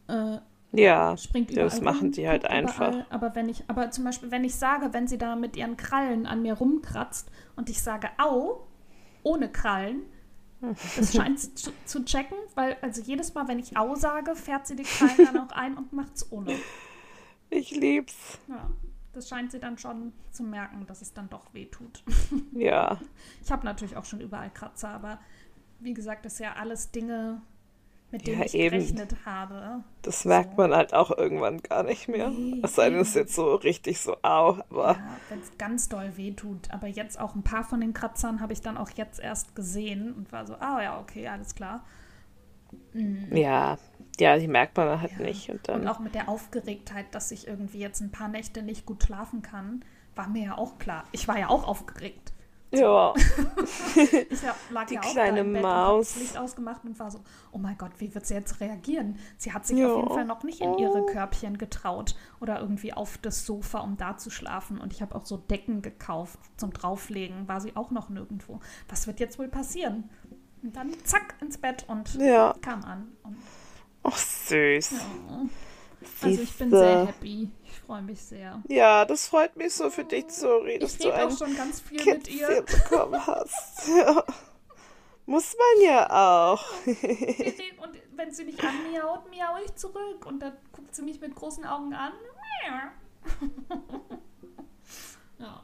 [0.07, 0.37] Äh,
[0.71, 2.89] Ja, springt überall das machen die halt guckt einfach.
[2.89, 3.05] Überall.
[3.09, 6.25] Aber wenn ich, aber zum Beispiel, wenn ich sage, wenn sie da mit ihren Krallen
[6.25, 8.67] an mir rumkratzt und ich sage Au,
[9.23, 10.01] ohne Krallen,
[10.73, 14.67] das scheint sie zu, zu checken, weil also jedes Mal, wenn ich Au sage, fährt
[14.67, 16.55] sie die Krallen dann auch ein und macht's ohne.
[17.49, 18.39] ich lieb's.
[18.47, 18.69] Ja,
[19.13, 22.03] das scheint sie dann schon zu merken, dass es dann doch weh tut.
[22.53, 22.99] Ja,
[23.43, 25.19] Ich habe natürlich auch schon überall Kratzer, aber
[25.79, 27.41] wie gesagt, das ist ja alles Dinge,
[28.15, 28.79] mit denen Ja, ich eben.
[28.79, 29.83] gerechnet habe.
[30.01, 32.29] das merkt man halt auch irgendwann gar nicht mehr.
[32.29, 35.57] Nee, Es sei denn, es ist jetzt so richtig so au, aber Ja, wenn es
[35.57, 36.71] ganz doll weh tut.
[36.71, 40.13] Aber jetzt auch ein paar von den Kratzern habe ich dann auch jetzt erst gesehen
[40.13, 41.83] und war so, ah ja, okay, alles klar.
[43.31, 43.77] ja,
[44.19, 45.19] ja, die merkt man halt Ja.
[45.19, 45.49] nicht.
[45.49, 48.85] Und Und dann, auch mit der Aufgeregtheit, dass ich irgendwie jetzt ein paar Nächte nicht
[48.85, 49.83] gut schlafen kann,
[50.15, 51.03] war mir ja auch klar.
[51.11, 52.31] Ich war ja auch aufgeregt.
[52.71, 53.13] Ja,
[53.95, 56.07] Ich ja, lag Die ja auch kleine da im Bett und Maus.
[56.09, 57.19] hab das Licht ausgemacht und war so,
[57.51, 59.17] oh mein Gott, wie wird sie jetzt reagieren?
[59.37, 59.87] Sie hat sich Ja.
[59.87, 63.97] auf jeden Fall noch nicht in ihre Körbchen getraut oder irgendwie auf das Sofa, um
[63.97, 64.79] da zu schlafen.
[64.79, 68.59] Und ich habe auch so Decken gekauft zum Drauflegen, war sie auch noch nirgendwo.
[68.89, 70.09] Was wird jetzt wohl passieren?
[70.63, 72.53] Und dann zack ins Bett und ja.
[72.61, 73.07] kam an.
[73.23, 73.37] Und,
[74.03, 74.91] Ach, süß.
[74.91, 75.45] ja.
[76.21, 77.49] Also ich bin sehr happy.
[77.75, 78.61] Ich freue mich sehr.
[78.69, 82.03] Ja, das freut mich so für dich, Zori, dass du ein auch schon ganz viel
[82.05, 82.61] mit ihr.
[82.61, 83.87] Bekommen hast.
[83.89, 84.23] Ja.
[85.25, 86.09] Muss man ja
[86.53, 86.63] auch.
[86.85, 90.25] Und wenn sie mich anmiaut, miau ich zurück.
[90.25, 92.13] Und dann guckt sie mich mit großen Augen an.
[95.37, 95.63] Ja.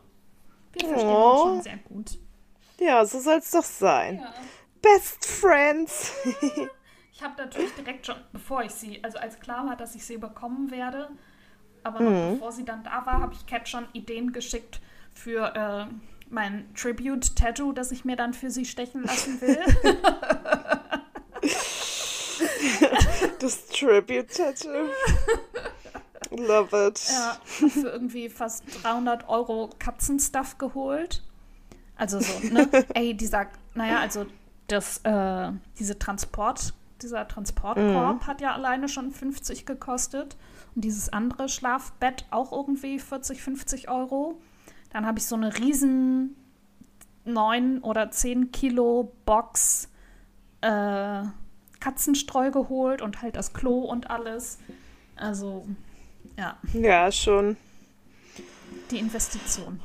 [0.74, 1.44] Wir verstehen Oh.
[1.44, 2.20] uns schon sehr gut.
[2.80, 4.20] Ja, so soll es doch sein.
[4.20, 4.34] Ja.
[4.82, 6.12] Best Friends.
[7.14, 10.18] Ich habe natürlich direkt schon, bevor ich sie, also als klar war, dass ich sie
[10.18, 11.10] bekommen werde,
[11.84, 14.80] aber noch bevor sie dann da war, habe ich Cat schon Ideen geschickt
[15.14, 15.94] für äh,
[16.30, 19.60] mein Tribute-Tattoo, das ich mir dann für sie stechen lassen will.
[23.40, 24.90] Das Tribute Tattoo.
[26.32, 27.02] Love it.
[27.10, 31.24] Ja, für irgendwie fast 300 Euro Katzenstuff geholt.
[31.96, 32.70] Also so, ne?
[32.94, 34.26] Ey, dieser, naja, also
[34.68, 40.38] das, äh, diese Transport, dieser Transportkorb hat ja alleine schon 50 gekostet.
[40.76, 44.40] Und dieses andere Schlafbett auch irgendwie 40, 50 Euro.
[44.92, 46.36] Dann habe ich so eine riesen
[47.26, 49.90] 9 oder 10 Kilo Box
[50.62, 51.24] äh,
[51.80, 54.60] Katzenstreu geholt und halt das Klo und alles.
[55.16, 55.66] Also,
[56.38, 57.58] ja, Ja, schon.
[58.92, 59.80] die Investition.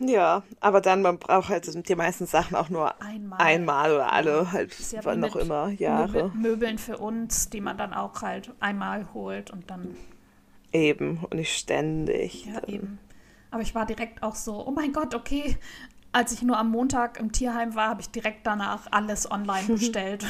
[0.00, 3.40] Ja, aber dann, man braucht halt die meisten Sachen auch nur Einmal.
[3.40, 6.28] einmal oder alle halt, ja wann noch immer, Jahre.
[6.28, 9.96] Möbel- Möbeln für uns, die man dann auch halt einmal holt und dann,
[10.72, 12.46] Eben und nicht ständig.
[12.46, 12.98] ja, eben.
[13.50, 15.56] Aber ich war direkt auch so, oh mein Gott, okay.
[16.12, 20.24] Als ich nur am Montag im Tierheim war, habe ich direkt danach alles online bestellt.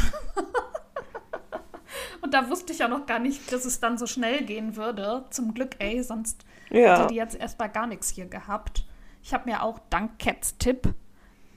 [2.21, 5.25] und da wusste ich ja noch gar nicht, dass es dann so schnell gehen würde.
[5.31, 6.97] Zum Glück, ey, sonst Ja.
[6.99, 8.85] hätte die jetzt erstmal gar nichts hier gehabt.
[9.23, 10.95] Ich habe mir auch dank Cats Tipp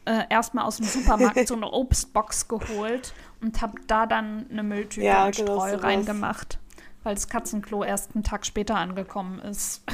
[0.06, 5.06] äh, erstmal aus dem Supermarkt so eine Obstbox geholt und habe da dann eine Mülltüte
[5.06, 6.60] Ja, und genau Streu reingemacht,
[7.04, 9.82] weil das Katzenklo erst einen Tag später angekommen ist.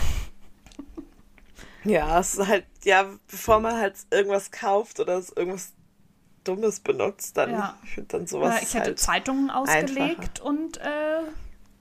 [1.84, 5.72] Ja, es ist halt, ja, bevor man halt irgendwas kauft oder irgendwas
[6.44, 7.76] Dummes benutzt, dann, Ja.
[7.84, 11.22] ich finde dann sowas Äh, ich hätte halt, Zeitungen ausgelegt und äh,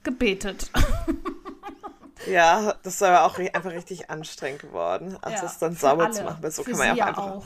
[0.04, 0.70] gebetet.
[2.30, 6.22] ja, das ist aber auch einfach richtig anstrengend geworden, also Ja, das dann sauber zu
[6.24, 7.44] machen, weil so Für kann man ja auch einfach auch.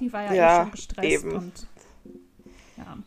[0.00, 1.36] Die war ja, Ja, eh schon gestresst eben.
[1.36, 1.66] und
[2.76, 2.98] ja.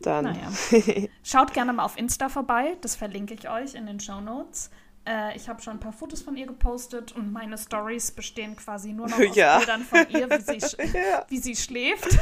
[0.00, 0.48] Dann, Naja.
[1.22, 4.70] Schaut gerne mal auf Insta vorbei, das verlinke ich euch in den Show Notes.
[5.06, 8.92] Äh, ich habe schon ein paar Fotos von ihr gepostet und meine Stories bestehen quasi
[8.92, 9.58] nur noch aus Ja.
[9.58, 12.18] Bildern von ihr, wie sie, ja, wie sie schläft.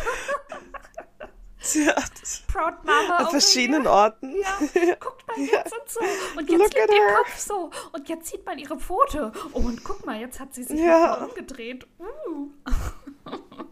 [1.58, 3.16] das, Proud Mama.
[3.16, 3.92] an verschiedenen here.
[3.92, 4.34] Orten.
[4.36, 6.00] Ja, guckt mal jetzt und so.
[6.38, 7.14] Und jetzt Look liegt ihr her.
[7.24, 7.70] Kopf so.
[7.92, 9.32] Und jetzt sieht man ihre Pfote.
[9.52, 11.24] Oh, und guck mal, jetzt hat sie sich Ja.
[11.24, 11.86] umgedreht.
[11.98, 12.50] Uh.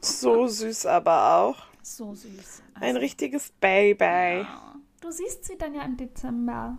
[0.01, 1.57] So süß aber auch.
[1.83, 2.63] So süß.
[2.75, 4.05] Ein Also, richtiges Baby.
[4.05, 4.75] ja.
[5.01, 6.79] Du siehst sie dann ja im Dezember.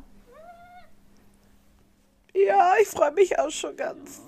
[2.33, 4.21] Ja, ich freue mich auch schon ganz.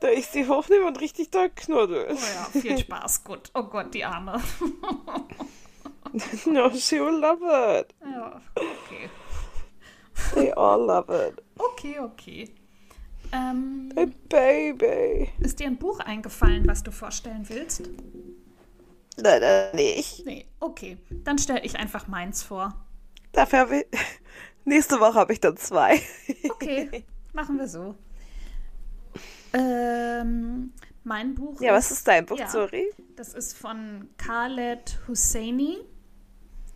[0.00, 2.06] Da ich sie hochnehme und richtig doll knuddel.
[2.10, 3.22] Oh ja, viel Spaß.
[3.24, 3.50] Gut.
[3.54, 4.42] Oh Gott, die Arme.
[6.46, 7.42] no, she will love
[7.80, 7.94] it.
[8.02, 9.08] Ja, okay.
[10.34, 11.42] They all love it.
[11.58, 12.50] Okay, okay.
[13.32, 14.06] Ähm, Hey,
[14.72, 15.28] baby.
[15.40, 17.88] ist dir ein Buch eingefallen, was du vorstellen willst?
[19.16, 20.24] Leider nicht.
[20.26, 20.98] Nee, okay.
[21.10, 22.74] Dann stelle ich einfach meins vor.
[23.32, 23.86] Dafür habe ich.
[24.64, 26.00] Nächste Woche habe ich dann zwei.
[26.50, 27.94] Okay, machen wir so.
[29.52, 30.72] Ähm,
[31.04, 32.48] mein Buch Ja, was ist dein Buch, Ja.
[32.48, 32.84] sorry?
[33.16, 35.78] Das ist von Khaled Husseini.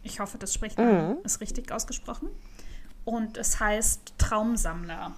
[0.03, 2.30] Ich hoffe, das spricht man, ist richtig ausgesprochen.
[3.05, 5.14] Und es heißt Traumsammler.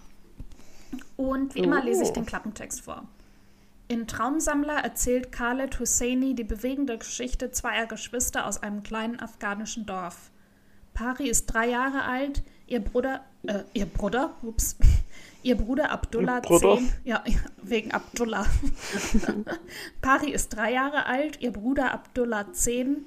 [1.17, 2.15] Und wie immer lese ich Oh.
[2.15, 3.05] den Klappentext vor.
[3.93, 10.31] In Traumsammler erzählt Khaled Husseini die bewegende Geschichte zweier Geschwister aus einem kleinen afghanischen Dorf.
[10.95, 14.79] Pari ist drei Jahre alt, ihr Bruder, äh, ihr Bruder, ups,
[15.43, 16.79] ihr Bruder Abdullah Bruder?
[16.79, 17.23] zehn, ja,
[17.63, 18.47] wegen Abdullah.
[20.01, 23.05] Pari ist drei Jahre alt, ihr Bruder Abdullah zehn,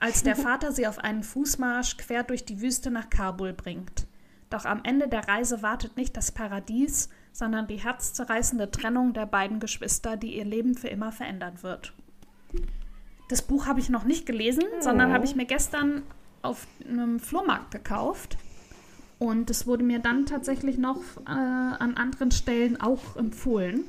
[0.00, 4.06] als der Vater sie auf einen Fußmarsch quer durch die Wüste nach Kabul bringt.
[4.50, 9.60] Doch am Ende der Reise wartet nicht das Paradies, sondern die herzzerreißende Trennung der beiden
[9.60, 11.92] Geschwister, die ihr Leben für immer verändern wird.
[13.28, 16.02] Das Buch habe ich noch nicht gelesen, sondern habe ich mir gestern
[16.40, 18.38] auf einem Flohmarkt gekauft.
[19.18, 23.84] Und es wurde mir dann tatsächlich noch äh, an anderen Stellen auch empfohlen.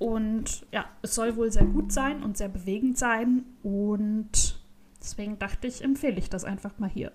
[0.00, 3.44] Und ja, es soll wohl sehr gut sein und sehr bewegend sein.
[3.62, 4.58] Und
[5.00, 7.12] deswegen dachte ich, empfehle ich das einfach mal hier.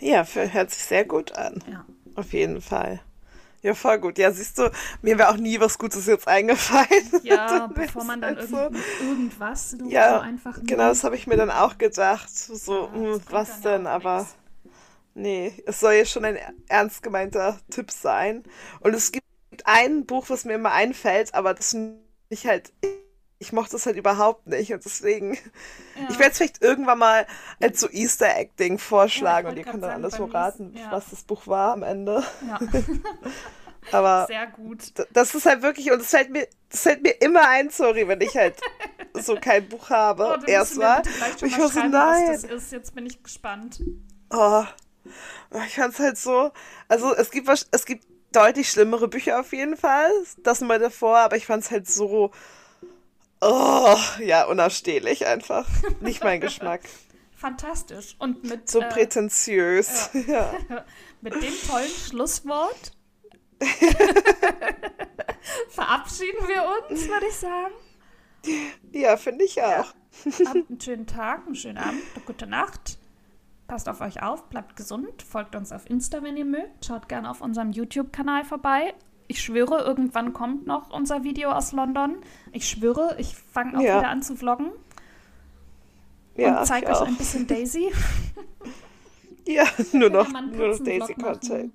[0.00, 1.62] Ja, hört sich sehr gut an.
[1.70, 1.84] Ja.
[2.14, 3.00] Auf jeden Fall.
[3.62, 4.18] Ja, voll gut.
[4.18, 4.70] Ja, siehst du,
[5.02, 6.88] mir wäre auch nie was Gutes jetzt eingefallen.
[7.22, 8.70] Ja, bevor man dann halt so.
[8.70, 12.28] irgend, irgendwas so Ja, so einfach genau, das habe ich mir dann auch gedacht.
[12.30, 13.86] So, Ja, das hm, was denn?
[13.86, 14.36] Aber nix.
[15.14, 16.38] nee, es soll ja schon ein
[16.68, 18.44] ernst gemeinter Tipp sein.
[18.80, 19.26] Und es gibt
[19.64, 22.00] ein Buch, was mir immer einfällt, aber das finde
[22.30, 22.72] ich halt,
[23.42, 24.72] ich mochte das halt überhaupt nicht.
[24.72, 26.08] Und deswegen, Ja.
[26.10, 27.26] ich werde es vielleicht irgendwann mal
[27.60, 30.92] als so Easter Egg-Ding vorschlagen Ja, und ihr könnt dann alles so raten, ja.
[30.92, 32.22] was das Buch war am Ende.
[32.46, 32.58] Ja,
[33.92, 34.92] Aber sehr gut.
[35.14, 38.20] Das ist halt wirklich, und es fällt mir, das fällt mir immer ein, sorry, wenn
[38.20, 38.56] ich halt
[39.14, 40.38] so kein Buch habe.
[40.38, 41.02] Oh, Erstmal.
[41.42, 42.28] Ich mal war so, nein.
[42.28, 42.72] was das ist.
[42.72, 43.80] Jetzt bin ich gespannt.
[44.30, 44.64] Oh,
[45.66, 46.52] ich fand's halt so.
[46.88, 50.10] Also es gibt es gibt deutlich schlimmere Bücher auf jeden Fall.
[50.42, 52.30] Das mal davor, aber ich fand's halt so.
[53.40, 55.66] Oh, ja, unausstehlich einfach.
[56.00, 56.82] Nicht mein Geschmack.
[57.34, 58.16] Fantastisch.
[58.18, 60.10] Und mit, So äh, prätentiös.
[60.26, 60.52] Ja.
[61.20, 62.92] mit dem tollen Schlusswort
[65.68, 67.74] verabschieden wir uns, würde ich sagen.
[68.92, 69.92] Ja, finde ich auch.
[70.46, 72.98] Habt einen schönen Tag, einen schönen Abend, eine gute Nacht.
[73.66, 76.86] Passt auf euch auf, bleibt gesund, folgt uns auf Insta, wenn ihr mögt.
[76.86, 78.94] Schaut gerne auf unserem YouTube-Kanal vorbei.
[79.30, 82.16] Ich schwöre, irgendwann kommt noch unser Video aus London.
[82.50, 83.98] Ich schwöre, ich fange auch Ja.
[84.00, 84.72] wieder an zu vloggen
[86.34, 87.06] Ja, und zeige euch auch.
[87.06, 87.92] ein bisschen Daisy.
[89.46, 91.72] Ja, nur noch, nur noch Daisy-Content.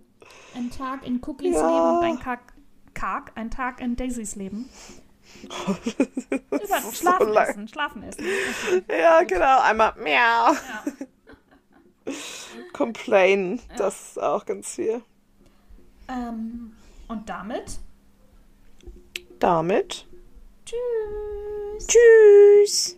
[0.55, 1.67] Ein Tag in Cookies Ja.
[1.67, 2.39] Leben und ein Tag,
[2.93, 4.69] Karg, ein Tag in Daisys Leben.
[6.49, 7.47] Über ist Schlafen so lang.
[7.49, 8.23] essen, schlafen essen.
[8.23, 8.83] Okay.
[9.01, 9.59] Ja, genau.
[9.61, 10.11] Einmal miau.
[10.13, 10.53] Ja.
[12.73, 13.59] Complain.
[13.77, 15.01] Das ist auch ganz viel.
[16.07, 16.73] Ähm,
[17.07, 17.79] und damit
[19.39, 20.07] Damit.
[20.65, 21.87] tschüss.
[21.87, 22.97] Tschüss.